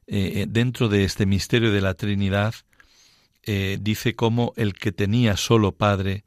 [0.07, 2.53] eh, dentro de este misterio de la Trinidad,
[3.43, 6.25] eh, dice cómo el que tenía solo Padre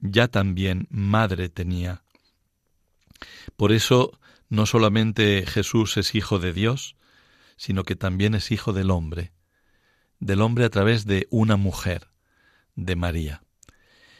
[0.00, 2.02] ya también madre tenía.
[3.56, 4.18] Por eso
[4.48, 6.96] no solamente Jesús es hijo de Dios,
[7.56, 9.32] sino que también es hijo del hombre,
[10.18, 12.08] del hombre a través de una mujer,
[12.74, 13.42] de María.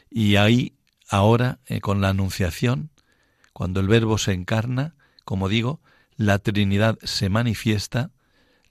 [0.09, 0.77] Y ahí,
[1.09, 2.91] ahora, eh, con la Anunciación,
[3.53, 5.79] cuando el Verbo se encarna, como digo,
[6.17, 8.11] la Trinidad se manifiesta,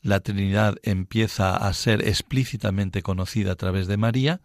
[0.02, 4.40] la Trinidad empieza a ser explícitamente conocida a través de María,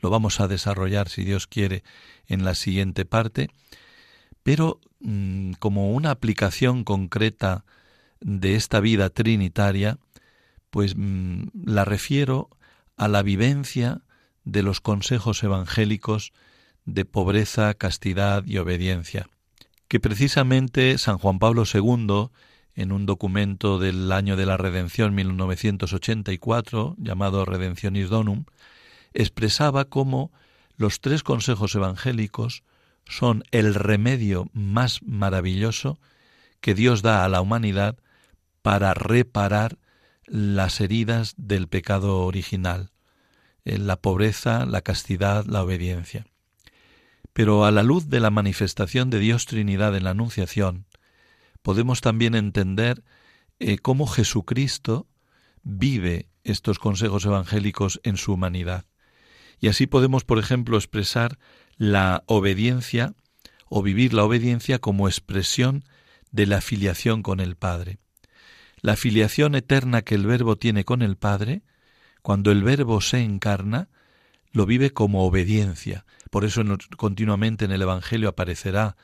[0.00, 1.82] lo vamos a desarrollar, si Dios quiere,
[2.26, 3.50] en la siguiente parte,
[4.42, 7.64] pero mm, como una aplicación concreta
[8.20, 9.98] de esta vida trinitaria,
[10.70, 12.50] pues mm, la refiero
[12.96, 14.02] a la vivencia
[14.44, 16.32] de los consejos evangélicos
[16.84, 19.28] de pobreza, castidad y obediencia,
[19.88, 22.28] que precisamente San Juan Pablo II,
[22.74, 28.44] en un documento del año de la Redención 1984, llamado Redencionis Donum,
[29.14, 30.30] expresaba cómo
[30.76, 32.62] los tres consejos evangélicos
[33.04, 35.98] son el remedio más maravilloso
[36.60, 37.96] que Dios da a la humanidad
[38.62, 39.78] para reparar
[40.26, 42.90] las heridas del pecado original,
[43.64, 46.26] eh, la pobreza, la castidad, la obediencia.
[47.38, 50.86] Pero a la luz de la manifestación de Dios Trinidad en la Anunciación,
[51.62, 53.04] podemos también entender
[53.60, 55.06] eh, cómo Jesucristo
[55.62, 58.86] vive estos consejos evangélicos en su humanidad.
[59.60, 61.38] Y así podemos, por ejemplo, expresar
[61.76, 63.14] la obediencia
[63.68, 65.84] o vivir la obediencia como expresión
[66.32, 68.00] de la filiación con el Padre.
[68.80, 71.62] La filiación eterna que el Verbo tiene con el Padre,
[72.20, 73.90] cuando el Verbo se encarna,
[74.50, 76.04] lo vive como obediencia.
[76.30, 76.62] Por eso
[76.96, 78.96] continuamente en el Evangelio aparecerá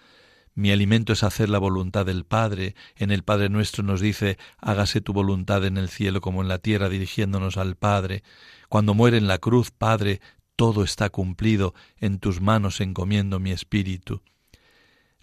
[0.54, 2.76] mi alimento es hacer la voluntad del Padre.
[2.96, 6.58] En el Padre nuestro nos dice, hágase tu voluntad en el cielo como en la
[6.58, 8.22] tierra, dirigiéndonos al Padre.
[8.68, 10.20] Cuando muere en la cruz, Padre,
[10.54, 14.22] todo está cumplido, en tus manos encomiendo mi espíritu.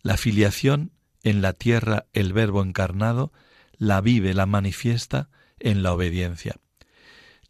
[0.02, 0.92] La filiación
[1.24, 3.32] en la tierra, el Verbo encarnado,
[3.78, 6.58] la vive, la manifiesta en la obediencia.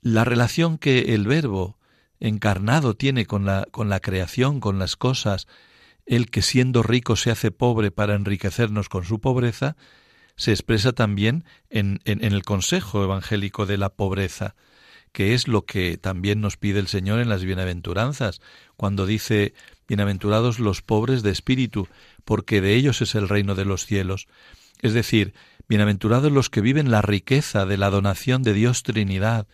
[0.02, 1.80] La relación que el Verbo
[2.22, 5.48] encarnado tiene con la, con la creación, con las cosas,
[6.06, 9.76] el que siendo rico se hace pobre para enriquecernos con su pobreza,
[10.38, 14.56] se expresa también en, en, en el consejo evangélico de la pobreza
[15.12, 18.40] que es lo que también nos pide el Señor en las bienaventuranzas,
[18.78, 19.54] cuando dice
[19.92, 21.90] Bienaventurados los pobres de espíritu,
[22.24, 24.28] porque de ellos es el reino de los cielos.
[24.82, 25.34] Es decir,
[25.68, 29.48] bienaventurados los que viven la riqueza de la donación de Dios Trinidad,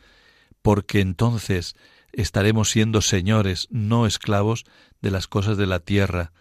[0.61, 1.75] porque entonces
[2.11, 4.65] estaremos siendo señores, no esclavos
[5.01, 6.31] de las cosas de la tierra.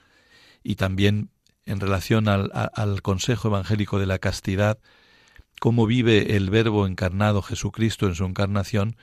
[0.63, 1.31] Y también
[1.67, 4.79] en relación al, consejo evangélico de la castidad,
[5.61, 8.97] cómo vive el Verbo encarnado Jesucristo en su encarnación,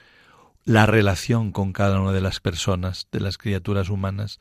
[0.63, 4.39] la relación con cada una de las personas, de las criaturas humanas,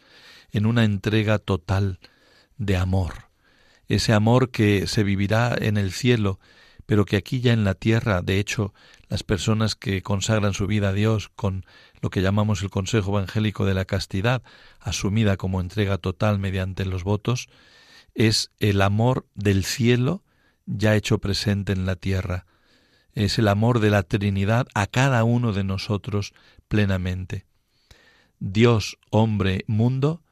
[0.53, 1.99] en una entrega total
[2.59, 3.29] de amor.
[3.89, 6.39] Ese amor que se vivirá en el cielo,
[6.87, 8.73] pero que aquí ya en la tierra, de hecho,
[9.09, 11.65] las personas que consagran su vida a Dios con
[12.01, 14.43] lo que llamamos el consejo evangélico de la castidad,
[14.81, 17.49] asumida como entrega total mediante los votos,
[18.15, 20.23] es el amor del cielo
[20.67, 22.47] ya hecho presente en la tierra.
[23.15, 26.33] Es el amor de la Trinidad a cada uno de nosotros
[26.69, 27.47] plenamente.
[28.39, 30.23] Dios, hombre, mundo,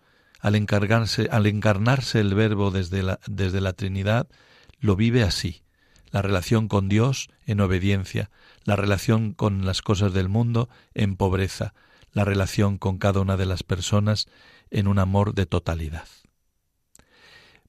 [0.41, 4.29] al, encarnarse el Verbo desde la Trinidad,
[4.81, 5.63] lo vive así.
[6.11, 8.31] La relación con Dios en obediencia,
[8.65, 11.75] la relación con las cosas del mundo en pobreza,
[12.13, 14.29] la relación con cada una de las personas
[14.71, 16.09] en un amor de totalidad.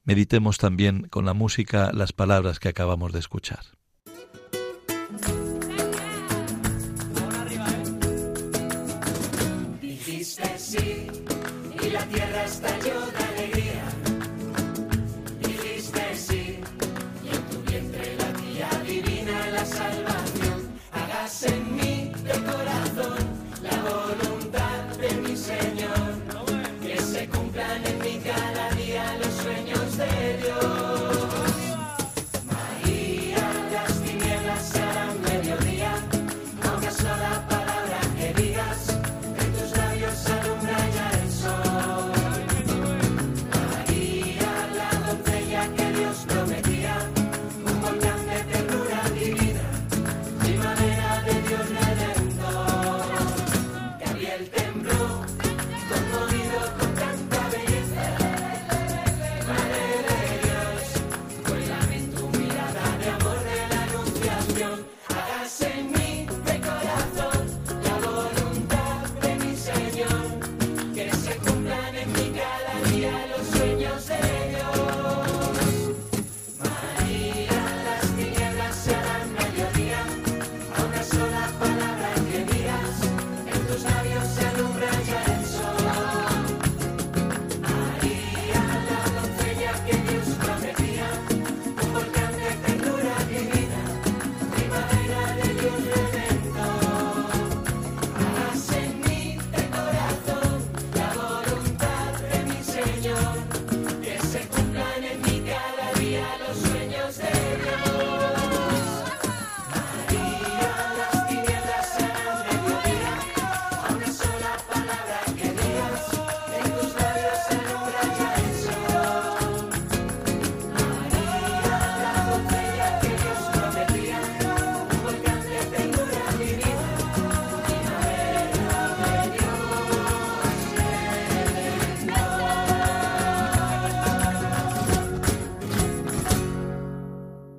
[0.03, 3.65] Meditemos también con la música las palabras que acabamos de escuchar.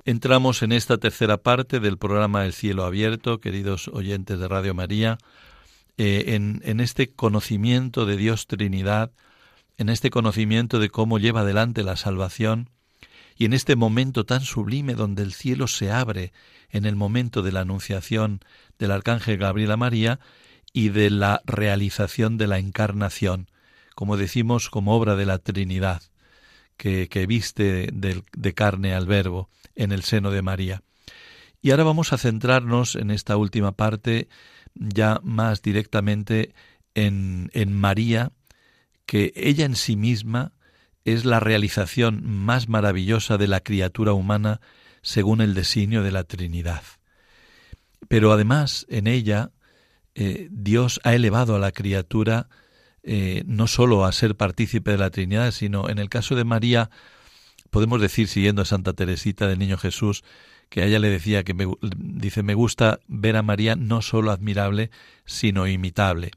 [0.05, 5.17] Entramos en esta tercera parte del programa El cielo abierto, queridos oyentes de Radio María,
[5.97, 9.13] eh, en, este conocimiento de Dios Trinidad,
[9.77, 12.69] en este conocimiento de cómo lleva adelante la salvación
[13.37, 16.33] y en este momento tan sublime donde el cielo se abre
[16.69, 18.41] en el momento de la anunciación
[18.77, 20.19] del arcángel Gabriel a María
[20.73, 23.49] y de la realización de la encarnación,
[23.95, 26.01] como decimos, como obra de la Trinidad,
[26.75, 30.83] que, que viste de carne al Verbo en el seno de María.
[31.61, 34.27] Y ahora vamos a centrarnos en esta última parte
[34.75, 36.53] ya más directamente
[36.95, 38.31] en, en María,
[39.05, 40.53] que ella en sí misma
[41.05, 44.61] es la realización más maravillosa de la criatura humana
[45.01, 46.83] según el designio de la Trinidad.
[48.07, 49.51] Pero además en ella
[50.15, 52.47] eh, Dios ha elevado a la criatura
[53.03, 56.89] eh, no sólo a ser partícipe de la Trinidad, sino en el caso de María
[57.73, 60.23] podemos decir, siguiendo a Santa Teresita del Niño Jesús,
[60.69, 61.65] que a ella le decía que me,
[61.97, 64.91] dice, me gusta ver a María no solo admirable,
[65.25, 66.29] sino imitable.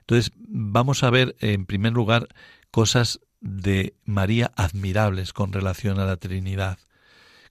[0.00, 2.28] Entonces, vamos a ver, en primer lugar,
[2.70, 6.78] cosas de María admirables con relación a la Trinidad,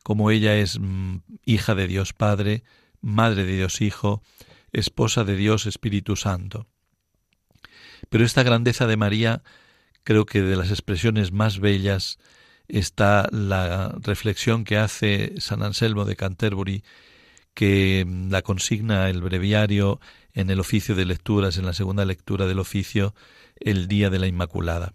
[0.04, 2.64] como ella es mm, hija de Dios Padre,
[3.02, 4.22] madre de Dios Hijo,
[4.72, 6.68] esposa de Dios Espíritu Santo.
[8.10, 9.42] Pero esta grandeza de María
[10.04, 12.20] creo que de las expresiones más bellas
[12.68, 16.84] está la reflexión que hace San Anselmo de Canterbury,
[17.54, 20.00] que mm, la consigna el breviario
[20.34, 23.14] en el oficio de lecturas, en la segunda lectura del oficio,
[23.56, 24.94] el día de la Inmaculada.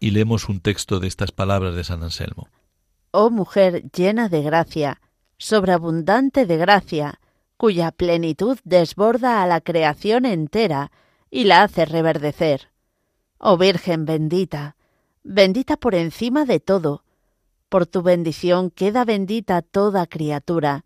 [0.00, 2.48] Y leemos un texto de estas palabras de San Anselmo.
[3.12, 5.00] Oh mujer llena de gracia,
[5.36, 7.20] sobreabundante de gracia,
[7.56, 10.90] cuya plenitud desborda a la creación entera
[11.30, 12.68] y la hace reverdecer.
[13.38, 14.76] Oh Virgen bendita,
[15.22, 17.04] bendita por encima de todo.
[17.68, 20.84] Por tu bendición queda bendita toda criatura,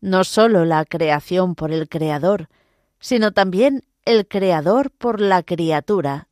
[0.00, 2.48] no sólo la creación por el Creador,
[3.00, 6.28] sino también el Creador por la criatura.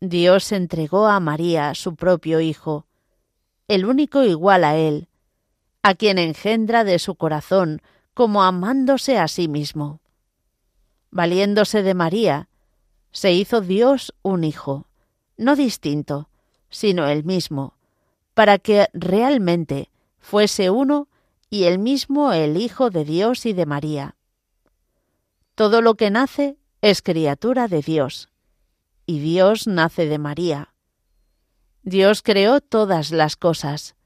[0.00, 2.86] Dios entregó a María su propio Hijo,
[3.68, 5.08] el único igual a Él,
[5.82, 7.80] a quien engendra de su corazón
[8.12, 10.00] como amándose a sí mismo.
[11.10, 12.48] Valiéndose de María,
[13.12, 14.86] se hizo Dios un Hijo
[15.42, 16.28] no distinto,
[16.70, 17.74] sino el mismo,
[18.34, 21.08] para que realmente fuese uno
[21.50, 24.16] y el mismo el Hijo de Dios y de María.
[25.54, 28.30] Todo lo que nace es criatura de Dios,
[29.04, 30.72] y Dios nace de María.
[31.82, 33.96] Dios creó todas las cosas,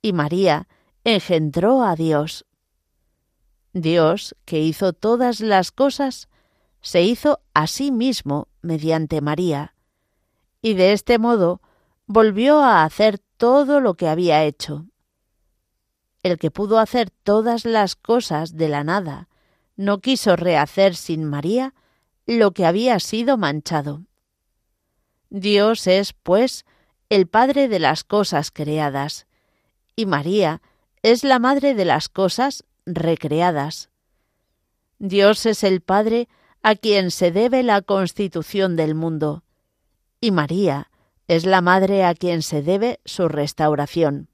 [0.00, 0.68] y María
[1.04, 2.46] engendró a Dios.
[3.72, 6.28] Dios, que hizo todas las cosas,
[6.80, 9.74] se hizo a sí mismo mediante María,
[10.62, 11.60] y de este modo
[12.06, 14.86] volvió a hacer todo lo que había hecho.
[16.22, 19.28] El que pudo hacer todas las cosas de la nada,
[19.76, 21.74] no quiso rehacer sin María
[22.26, 24.04] lo que había sido manchado.
[25.30, 26.64] Dios es, pues,
[27.08, 29.26] el Padre de las cosas creadas,
[29.94, 30.60] y María
[31.02, 33.90] es la Madre de las cosas recreadas.
[34.98, 36.28] Dios es el Padre
[36.62, 39.44] a quien se debe la constitución del mundo,
[40.20, 40.90] y María
[41.26, 44.28] es la madre a quien se debe su restauración.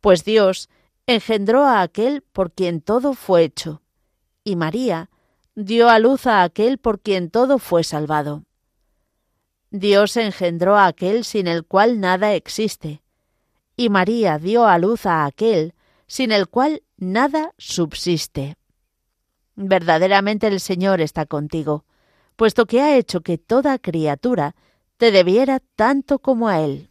[0.00, 0.68] Pues Dios
[1.06, 3.82] engendró a aquel por quien todo fue hecho,
[4.44, 5.10] y María
[5.54, 8.44] dio a luz a aquel por quien todo fue salvado.
[9.70, 13.02] Dios engendró a aquel sin el cual nada existe,
[13.76, 15.74] y María dio a luz a aquel
[16.06, 18.56] sin el cual nada subsiste.
[19.56, 21.84] Verdaderamente el Señor está contigo,
[22.36, 24.54] puesto que ha hecho que toda criatura
[24.96, 26.88] te debiera tanto como a él.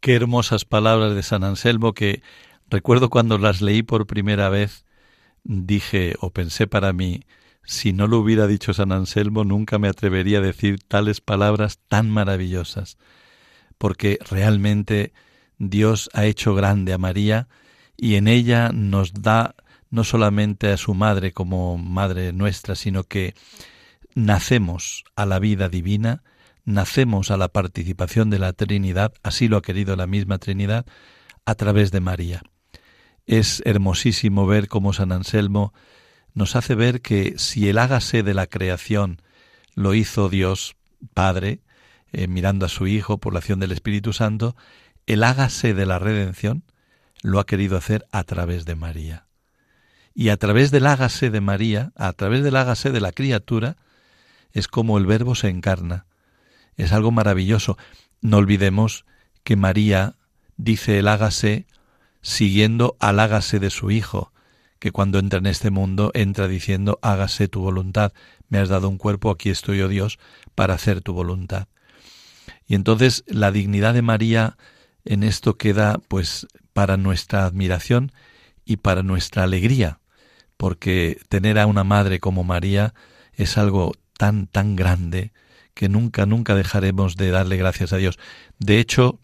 [0.00, 2.22] Qué hermosas palabras de San Anselmo que
[2.68, 4.84] recuerdo cuando las leí por primera vez,
[5.44, 7.22] dije o pensé para mí,
[7.64, 12.08] si no lo hubiera dicho San Anselmo, nunca me atrevería a decir tales palabras tan
[12.10, 12.96] maravillosas,
[13.78, 15.12] porque realmente
[15.58, 17.48] Dios ha hecho grande a María
[17.96, 19.54] y en ella nos da
[19.90, 23.34] no solamente a su madre como madre nuestra, sino que
[24.14, 26.22] nacemos a la vida divina,
[26.64, 30.86] nacemos a la participación de la Trinidad, así lo ha querido la misma Trinidad,
[31.44, 32.42] a través de María.
[33.26, 35.72] Es hermosísimo ver cómo San Anselmo
[36.34, 39.20] nos hace ver que si el hágase de la creación
[39.74, 40.76] lo hizo Dios
[41.14, 41.60] Padre,
[42.12, 44.56] eh, mirando a su Hijo por la acción del Espíritu Santo,
[45.06, 46.64] el hágase de la redención
[47.22, 49.26] lo ha querido hacer a través de María.
[50.14, 53.76] Y a través del hágase de María, a través del hágase de la criatura,
[54.52, 56.06] es como el Verbo se encarna.
[56.76, 57.76] Es algo maravilloso.
[58.20, 59.04] No olvidemos
[59.44, 60.16] que María
[60.56, 61.66] dice el hágase
[62.22, 64.32] siguiendo al hágase de su Hijo,
[64.78, 68.12] que cuando entra en este mundo entra diciendo hágase tu voluntad,
[68.48, 70.18] me has dado un cuerpo, aquí estoy oh Dios
[70.54, 71.68] para hacer tu voluntad.
[72.66, 74.56] Y entonces la dignidad de María
[75.04, 78.12] en esto queda pues para nuestra admiración
[78.64, 80.00] y para nuestra alegría,
[80.56, 82.94] porque tener a una madre como María
[83.34, 85.32] es algo tan, tan grande
[85.72, 88.18] que nunca, nunca dejaremos de darle gracias a Dios.
[88.58, 89.18] De hecho,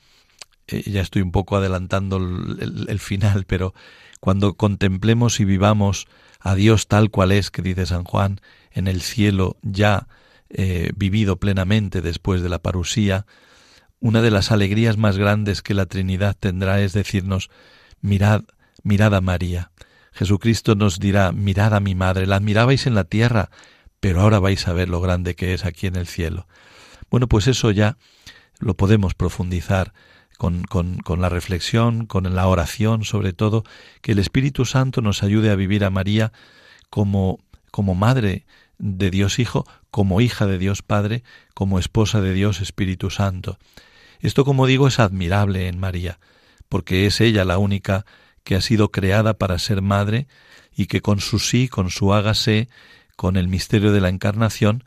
[0.69, 3.75] eh, ya estoy un poco adelantando el, final, pero
[4.21, 6.07] cuando contemplemos y vivamos
[6.41, 8.41] a Dios tal cual es, que dice San Juan,
[8.71, 10.09] en el cielo ya
[10.49, 13.27] eh, vivido plenamente después de la parusía,
[14.01, 17.51] una de las alegrías más grandes que la Trinidad tendrá es decirnos,
[18.01, 18.45] mirad,
[18.83, 19.73] mirad a María.
[20.13, 23.51] Jesucristo nos dirá, mirad a mi madre, la admirabais en la tierra,
[24.01, 26.47] pero ahora vais a ver lo grande que es aquí en el cielo.
[27.11, 27.97] Bueno, pues eso ya
[28.59, 29.93] lo podemos profundizar
[30.37, 33.65] con, con, la reflexión, con la oración, sobre todo,
[34.03, 36.33] que el Espíritu Santo nos ayude a vivir a María
[36.91, 37.39] como,
[37.71, 38.45] como madre
[38.79, 41.23] de Dios Hijo, como hija de Dios Padre,
[41.55, 43.59] como esposa de Dios Espíritu Santo.
[44.21, 46.19] Esto, como digo, es admirable en María,
[46.69, 48.05] porque es ella la única
[48.45, 50.27] que ha sido creada para ser madre
[50.75, 52.69] y que con su sí, con su hágase,
[53.17, 54.85] con el misterio de la encarnación,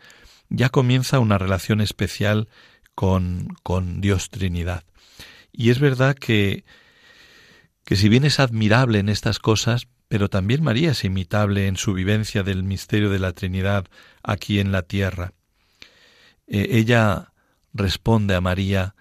[0.49, 2.47] ya comienza una relación especial
[2.95, 4.83] con, con Dios Trinidad.
[5.51, 6.63] Y es verdad que,
[7.83, 11.93] que si bien es admirable en estas cosas, pero también María es imitable en su
[11.93, 13.85] vivencia del misterio de la Trinidad
[14.23, 15.33] aquí en la tierra.
[16.47, 17.31] Eh, ella
[17.73, 18.95] responde a María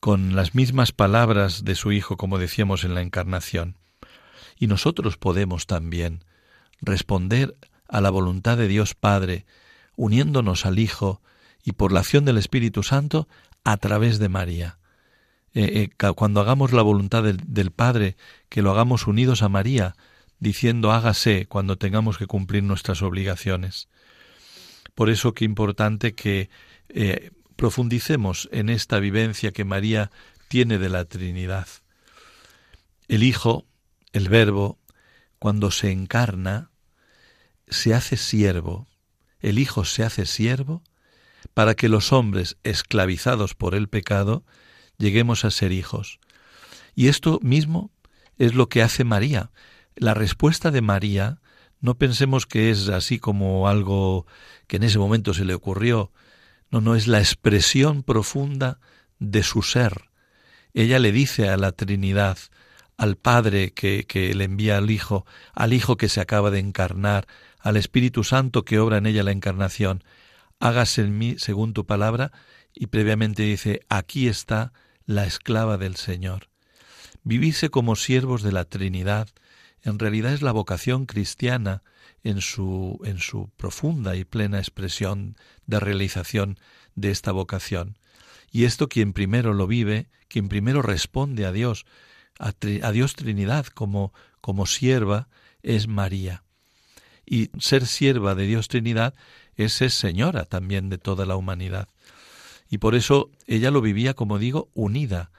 [0.00, 3.76] con las mismas palabras de su Hijo, como decíamos en la Encarnación.
[4.58, 6.24] Y nosotros podemos también
[6.80, 7.56] responder
[7.88, 9.46] a la voluntad de Dios Padre,
[9.96, 11.22] uniéndonos al Hijo
[11.64, 13.28] y por la acción del Espíritu Santo
[13.64, 14.78] a través de María.
[15.54, 18.16] Eh, eh, cuando hagamos la voluntad del, Padre,
[18.48, 19.96] que lo hagamos unidos a María,
[20.38, 23.88] diciendo hágase cuando tengamos que cumplir nuestras obligaciones.
[24.94, 26.50] Por eso qué importante que
[26.88, 30.10] eh, profundicemos en esta vivencia que María
[30.48, 31.66] tiene de la Trinidad.
[33.08, 33.66] El Hijo,
[34.12, 34.78] el Verbo,
[35.38, 36.70] cuando se encarna,
[37.70, 38.88] se hace siervo,
[39.40, 40.82] el Hijo se hace siervo,
[41.54, 44.44] para que los hombres esclavizados por el pecado
[44.98, 46.18] lleguemos a ser hijos.
[46.94, 47.90] Y esto mismo
[48.38, 49.50] es lo que hace María.
[49.94, 51.40] La respuesta de María,
[51.80, 54.26] no pensemos que es así como algo
[54.66, 56.12] que en ese momento se le ocurrió,
[56.70, 58.80] no, no es la expresión profunda
[59.18, 60.10] de su ser.
[60.74, 62.38] Ella le dice a la Trinidad,
[62.98, 65.24] al Padre que, le envía al Hijo,
[65.54, 67.26] al Hijo que se acaba de encarnar,
[67.60, 70.04] al Espíritu Santo que obra en ella la encarnación,
[70.58, 72.32] hágase en mí según tu palabra,
[72.74, 74.72] y previamente dice, aquí está
[75.06, 76.48] la esclava del Señor.
[77.22, 79.28] Vivirse como siervos de la Trinidad
[79.82, 81.82] en realidad es la vocación cristiana
[82.24, 85.36] en su, en su profunda y plena expresión
[85.66, 86.58] de realización
[86.96, 87.96] de esta vocación.
[88.50, 91.86] Y esto quien primero lo vive, quien primero responde a Dios,
[92.38, 92.52] a,
[92.92, 95.28] Dios Trinidad como, como sierva,
[95.62, 96.44] es María
[97.28, 99.14] y ser sierva de Dios Trinidad
[99.56, 101.88] es ser señora también de toda la humanidad.
[102.70, 105.30] Y por eso ella lo vivía, como digo, unida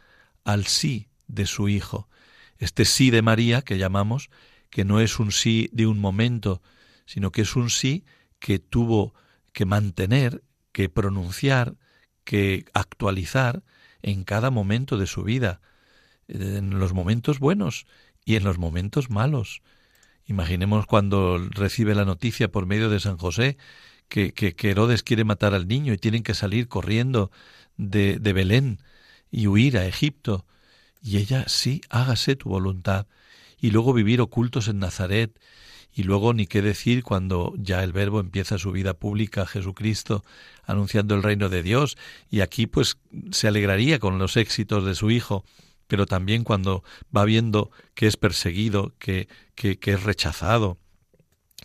[0.43, 2.07] al sí de su Hijo.
[2.57, 4.29] Este sí de María que llamamos,
[4.69, 6.61] que no es un sí de un momento,
[7.05, 8.03] sino que es un sí
[8.39, 9.13] que tuvo
[9.51, 11.75] que mantener, que pronunciar,
[12.23, 13.63] que actualizar
[14.01, 15.61] en cada momento de su vida,
[16.29, 17.85] en los momentos buenos
[18.23, 19.61] y en los momentos malos,
[20.29, 23.57] Imaginemos cuando recibe la noticia por medio de San José
[24.09, 27.31] que, que, Herodes quiere matar al niño y tienen que salir corriendo
[27.77, 28.79] de, de Belén
[29.31, 30.45] y huir a Egipto.
[31.01, 33.07] Y ella sí, hágase tu voluntad.
[33.59, 35.39] Y luego vivir ocultos en Nazaret.
[35.95, 40.23] Y luego ni qué decir cuando ya el Verbo empieza su vida pública, Jesucristo,
[40.63, 41.97] anunciando el reino de Dios.
[42.29, 42.99] Y aquí pues
[43.31, 45.43] se alegraría con los éxitos de su Hijo
[45.89, 46.83] pero también cuando
[47.15, 50.77] va viendo que es perseguido, que, que, es rechazado.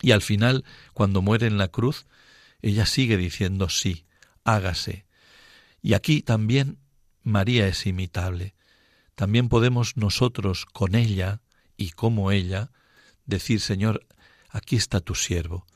[0.00, 0.64] Y al final,
[0.94, 2.06] cuando muere en la cruz,
[2.62, 4.06] ella sigue diciendo sí,
[4.42, 5.04] hágase.
[5.82, 6.78] Y aquí también
[7.22, 8.54] María es imitable.
[9.14, 11.42] También podemos nosotros con ella
[11.76, 12.70] y como ella
[13.26, 14.06] decir, Señor,
[14.48, 15.66] aquí está tu siervo,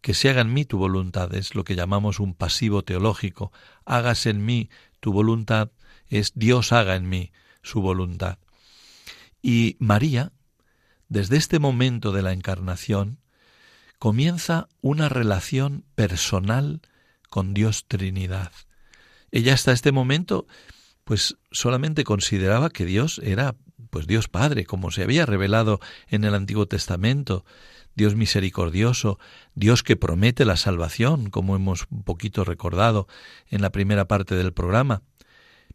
[0.00, 3.52] que se haga en mí tu voluntad, es lo que llamamos un pasivo teológico,
[3.84, 5.70] hágase en mí tu voluntad,
[6.08, 7.30] es Dios haga en mí
[7.62, 8.38] su voluntad.
[9.40, 10.32] Y María,
[11.08, 13.18] desde este momento de la encarnación,
[13.98, 16.80] comienza una relación personal
[17.28, 18.52] con Dios Trinidad.
[19.30, 20.46] Ella hasta este momento
[21.04, 23.56] pues solamente consideraba que Dios era
[23.90, 27.44] pues Dios Padre, como se había revelado en el Antiguo Testamento,
[27.94, 29.18] Dios misericordioso,
[29.54, 33.06] Dios que promete la salvación, como hemos un poquito recordado
[33.50, 35.02] en la primera parte del programa.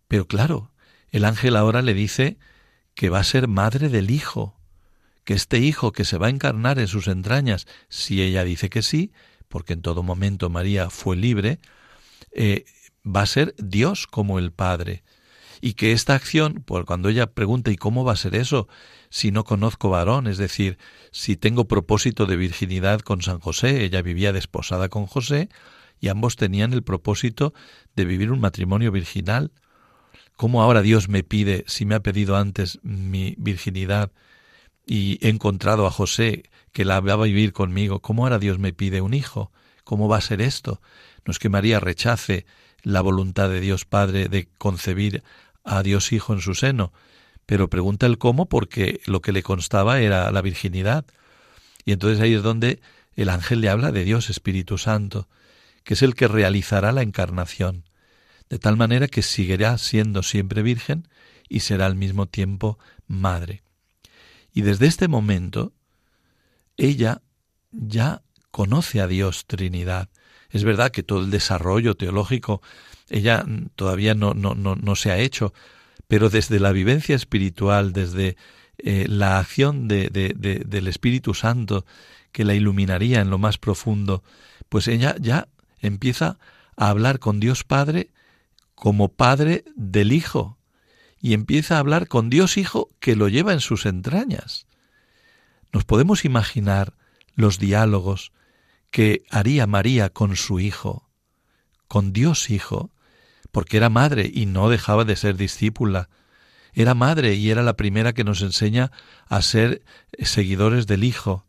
[0.08, 0.72] Pero claro,
[1.18, 2.38] el ángel ahora le dice
[2.96, 4.60] que va a ser madre del Hijo,
[5.24, 8.82] que este Hijo que se va a encarnar en sus entrañas, si ella dice que
[8.82, 9.12] sí,
[9.48, 11.60] porque en todo momento María fue libre,
[12.32, 12.66] eh,
[13.06, 15.04] va a ser Dios como el Padre.
[15.60, 18.68] Y que esta acción, pues cuando ella pregunta ¿y cómo va a ser eso?
[19.10, 20.78] si no conozco varón, es decir,
[21.12, 25.50] si tengo propósito de virginidad con San José, ella vivía desposada con José,
[26.00, 27.54] y ambos tenían el propósito
[27.96, 29.52] de vivir un matrimonio virginal.
[30.38, 34.12] ¿Cómo ahora Dios me pide, si me ha pedido antes mi virginidad
[34.86, 38.72] y he encontrado a José que la va a vivir conmigo, cómo ahora Dios me
[38.72, 39.52] pide un hijo?
[39.84, 40.80] ¿Cómo va a ser esto?
[41.26, 42.46] No es que María rechace
[42.84, 45.24] la voluntad de Dios Padre de concebir
[45.64, 46.94] a Dios Hijo en su seno,
[47.48, 51.06] pero pregunta el cómo porque lo que le constaba era la virginidad.
[51.84, 52.80] Y entonces ahí es donde
[53.16, 55.28] el ángel le habla de Dios Espíritu Santo,
[55.84, 57.87] que es el que realizará la encarnación,
[58.50, 61.08] de tal manera que seguirá siendo siempre virgen
[61.50, 62.78] y será al mismo tiempo
[63.08, 63.64] madre.
[64.54, 65.74] Y desde este momento,
[66.78, 67.22] ella
[67.72, 68.22] ya
[68.52, 70.10] conoce a Dios Trinidad.
[70.50, 72.62] Es verdad que todo el desarrollo teológico
[73.10, 73.46] ella
[73.76, 75.54] todavía no, no, no, no se ha hecho,
[76.08, 78.38] pero desde la vivencia espiritual, desde
[78.78, 81.86] eh, la acción de, del Espíritu Santo
[82.32, 84.24] que la iluminaría en lo más profundo,
[84.70, 85.48] pues ella ya
[85.80, 86.38] empieza
[86.76, 88.10] a hablar con Dios Padre
[88.78, 90.60] como Padre del Hijo
[91.20, 94.68] y empieza a hablar con Dios Hijo que lo lleva en sus entrañas.
[95.74, 96.94] Nos podemos imaginar
[97.34, 98.32] los diálogos
[98.92, 101.10] que haría María con su Hijo,
[101.88, 102.92] con Dios Hijo,
[103.52, 106.08] porque era madre y no dejaba de ser discípula.
[106.72, 108.92] Era madre y era la primera que nos enseña
[109.26, 109.82] a ser
[110.20, 111.48] seguidores del Hijo.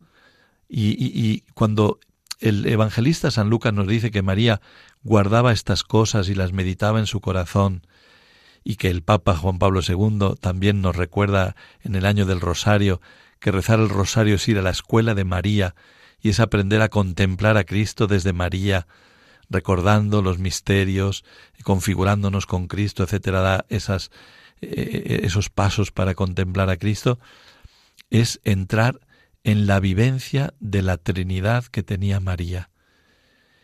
[0.67, 2.01] Y, cuando
[2.41, 4.61] el evangelista San Lucas nos dice que María
[5.03, 7.83] guardaba estas cosas y las meditaba en su corazón,
[8.65, 13.01] y que el Papa Juan Pablo II también nos recuerda en el año del Rosario
[13.41, 15.75] que rezar el Rosario es ir a la escuela de María
[16.21, 18.87] y es aprender a contemplar a Cristo desde María,
[19.49, 21.25] recordando los misterios,
[21.63, 24.11] configurándonos con Cristo, etcétera, da esas,
[24.61, 27.19] eh, esos pasos para contemplar a Cristo,
[28.11, 29.01] es entrar
[29.49, 32.69] en la vivencia de la Trinidad que tenía María.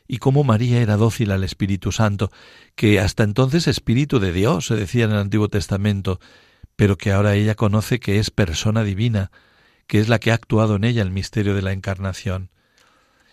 [0.09, 2.30] Y cómo María era dócil al Espíritu Santo,
[2.74, 6.20] que hasta entonces Espíritu de Dios, se decía en el Antiguo Testamento,
[6.74, 9.30] pero que ahora ella conoce que es persona divina,
[9.87, 12.51] que es la que ha actuado en ella el misterio de la encarnación.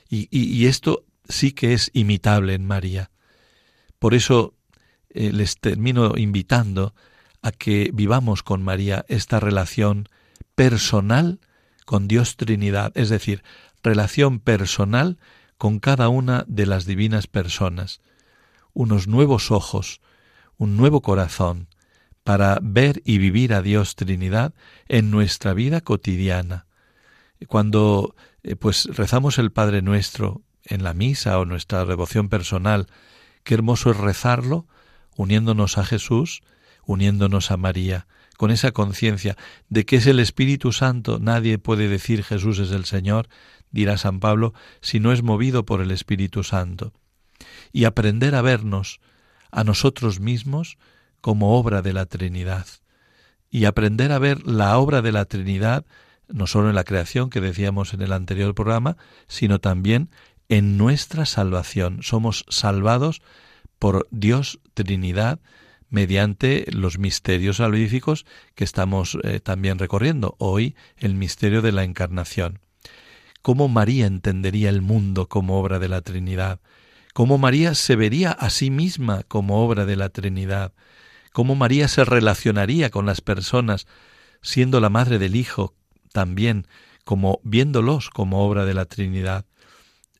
[0.09, 3.11] Y, esto sí que es imitable en María.
[3.97, 4.55] Por eso
[5.09, 6.93] eh, les termino invitando
[7.41, 10.09] a que vivamos con María esta relación
[10.53, 11.39] personal
[11.91, 13.43] con Dios Trinidad, es decir,
[13.83, 15.17] relación personal
[15.57, 17.99] con cada una de las divinas personas,
[18.71, 19.99] unos nuevos ojos,
[20.55, 21.67] un nuevo corazón,
[22.23, 24.53] para ver y vivir a Dios Trinidad
[24.87, 26.65] en nuestra vida cotidiana.
[27.49, 32.87] Cuando eh, pues rezamos el Padre Nuestro en la misa o nuestra devoción personal,
[33.43, 34.65] qué hermoso es rezarlo
[35.17, 36.41] uniéndonos a Jesús,
[36.85, 38.07] uniéndonos a María,
[38.41, 39.37] con esa conciencia
[39.69, 43.29] de que es el Espíritu Santo, nadie puede decir Jesús es el Señor,
[43.69, 46.91] dirá San Pablo, si no es movido por el Espíritu Santo.
[47.71, 48.99] Y aprender a vernos
[49.51, 50.79] a nosotros mismos
[51.21, 52.65] como obra de la Trinidad.
[53.51, 55.85] Y aprender a ver la obra de la Trinidad
[56.27, 60.09] no solo en la creación que decíamos en el anterior programa, sino también
[60.49, 61.99] en nuestra salvación.
[62.01, 63.21] Somos salvados
[63.77, 65.39] por Dios Trinidad
[65.91, 68.25] mediante los misterios salvíficos
[68.55, 70.35] que estamos eh, también recorriendo.
[70.39, 72.59] Hoy el misterio de la encarnación.
[73.43, 76.59] ¿Cómo María entendería el mundo como obra de la Trinidad?
[77.13, 80.73] ¿Cómo María se vería a sí misma como obra de la Trinidad?
[81.31, 83.85] ¿Cómo María se relacionaría con las personas
[84.41, 85.75] siendo la madre del Hijo
[86.11, 86.65] también
[87.03, 89.45] como viéndolos como obra de la Trinidad?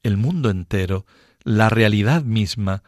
[0.04, 1.06] el mundo entero,
[1.44, 2.84] la realidad misma,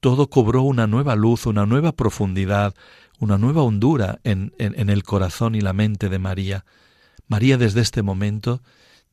[0.00, 2.74] todo cobró una nueva luz, una nueva profundidad,
[3.18, 6.64] una nueva hondura en, el corazón y la mente de María.
[7.26, 8.62] María desde este momento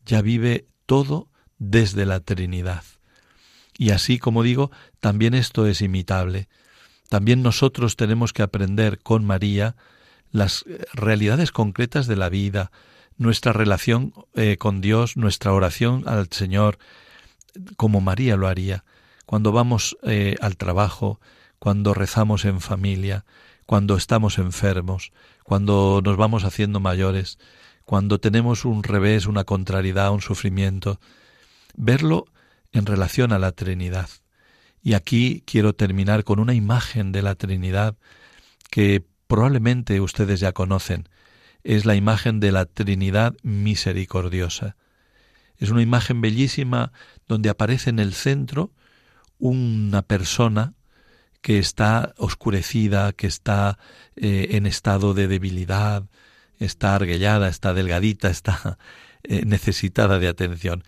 [0.05, 2.83] ya vive todo desde la Trinidad.
[3.77, 6.47] Y así, como digo, también esto es imitable.
[7.09, 9.75] También nosotros tenemos que aprender con María
[10.31, 12.71] las eh, realidades concretas de la vida,
[13.17, 16.77] nuestra relación eh, con Dios, nuestra oración al Señor,
[17.75, 18.83] como María lo haría,
[19.25, 21.19] cuando vamos eh, al trabajo,
[21.59, 23.25] cuando rezamos en familia,
[23.65, 25.11] cuando estamos enfermos,
[25.43, 27.39] cuando nos vamos haciendo mayores,
[27.85, 30.99] cuando tenemos un revés, una contrariedad, un sufrimiento,
[31.75, 32.25] verlo
[32.71, 34.09] en relación a la Trinidad.
[34.81, 37.95] Y aquí quiero terminar con una imagen de la Trinidad
[38.69, 41.09] que probablemente ustedes ya conocen.
[41.63, 44.75] Es la imagen de la Trinidad misericordiosa.
[45.57, 46.91] Es una imagen bellísima
[47.27, 48.71] donde aparece en el centro
[49.39, 50.73] una persona
[51.41, 53.77] que está oscurecida, que está
[54.15, 56.03] eh, en estado de debilidad,
[56.57, 58.79] está arguellada, está delgadita, está
[59.23, 60.83] eh, necesitada de atención.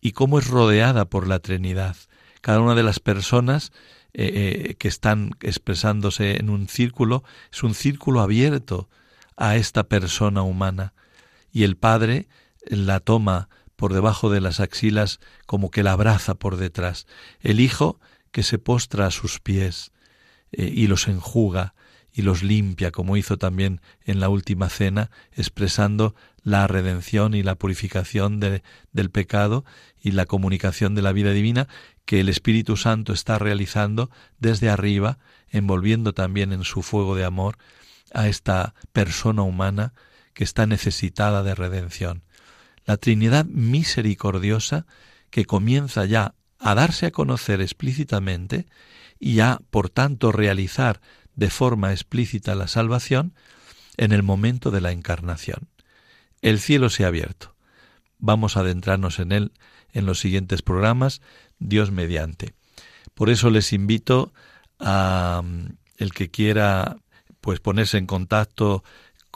[0.00, 1.96] Y cómo es rodeada por la Trinidad.
[2.40, 3.72] Cada una de las personas
[4.14, 8.88] eh, que están expresándose en un círculo es un círculo abierto
[9.36, 10.94] a esta persona humana.
[11.50, 12.28] Y el Padre
[12.64, 17.06] la toma por debajo de las axilas como que la abraza por detrás.
[17.40, 18.00] El Hijo
[18.32, 19.92] que se postra a sus pies
[20.52, 21.74] eh, y los enjuga
[22.12, 27.56] y los limpia, como hizo también en la última cena, expresando la redención y la
[27.56, 29.66] purificación del pecado
[30.00, 31.68] y la comunicación de la vida divina
[32.06, 35.18] que el Espíritu Santo está realizando desde arriba,
[35.50, 37.58] envolviendo también en su fuego de amor
[38.14, 39.92] a esta persona humana
[40.32, 42.22] que está necesitada de redención
[42.86, 44.86] la Trinidad misericordiosa
[45.30, 48.66] que comienza ya a darse a conocer explícitamente
[49.18, 51.00] y a, por tanto, realizar
[51.34, 53.34] de forma explícita la salvación
[53.96, 55.68] en el momento de la encarnación.
[56.40, 57.54] El cielo se ha abierto.
[58.18, 59.52] Vamos a adentrarnos en él
[59.92, 61.20] en los siguientes programas,
[61.58, 62.54] Dios mediante.
[63.14, 64.32] Por eso les invito
[64.78, 66.98] a mm, el que quiera
[67.40, 68.82] pues ponerse en contacto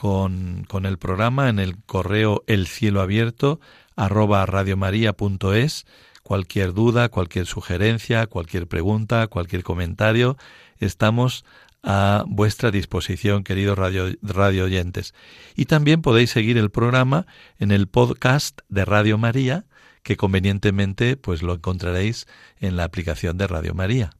[0.00, 3.60] con, con el programa en el correo el cielo abierto
[3.96, 5.84] arroba radiomaria.es.
[6.22, 10.38] Cualquier duda, cualquier sugerencia, cualquier pregunta, cualquier comentario,
[10.78, 11.44] estamos
[11.82, 15.12] a vuestra disposición, queridos radio, radio, oyentes.
[15.54, 17.26] Y también podéis seguir el programa
[17.58, 19.66] en el podcast de Radio María,
[20.02, 22.26] que convenientemente pues lo encontraréis
[22.58, 24.12] en la aplicación de Radio María.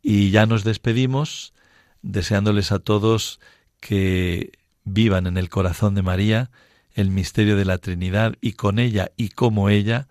[0.00, 1.52] Y ya nos despedimos
[2.00, 3.40] deseándoles a todos
[3.78, 4.52] que
[4.86, 6.50] vivan en el corazón de María
[6.94, 10.08] el misterio de la Trinidad y con ella y como ella,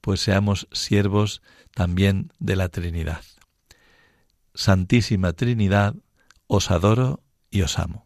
[0.00, 1.40] pues seamos siervos
[1.72, 3.22] también de la Trinidad.
[4.54, 5.94] Santísima Trinidad,
[6.48, 8.05] os adoro y os amo.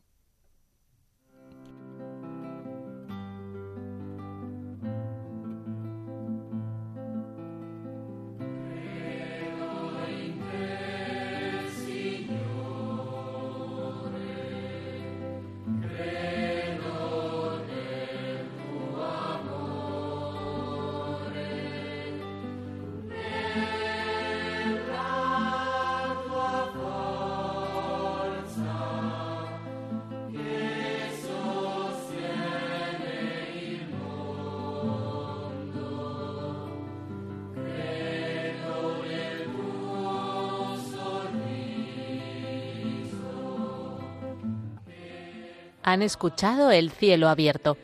[46.01, 47.77] Han escuchado El cielo abierto,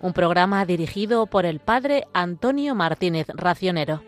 [0.00, 4.02] un programa dirigido por el padre Antonio Martínez Racionero.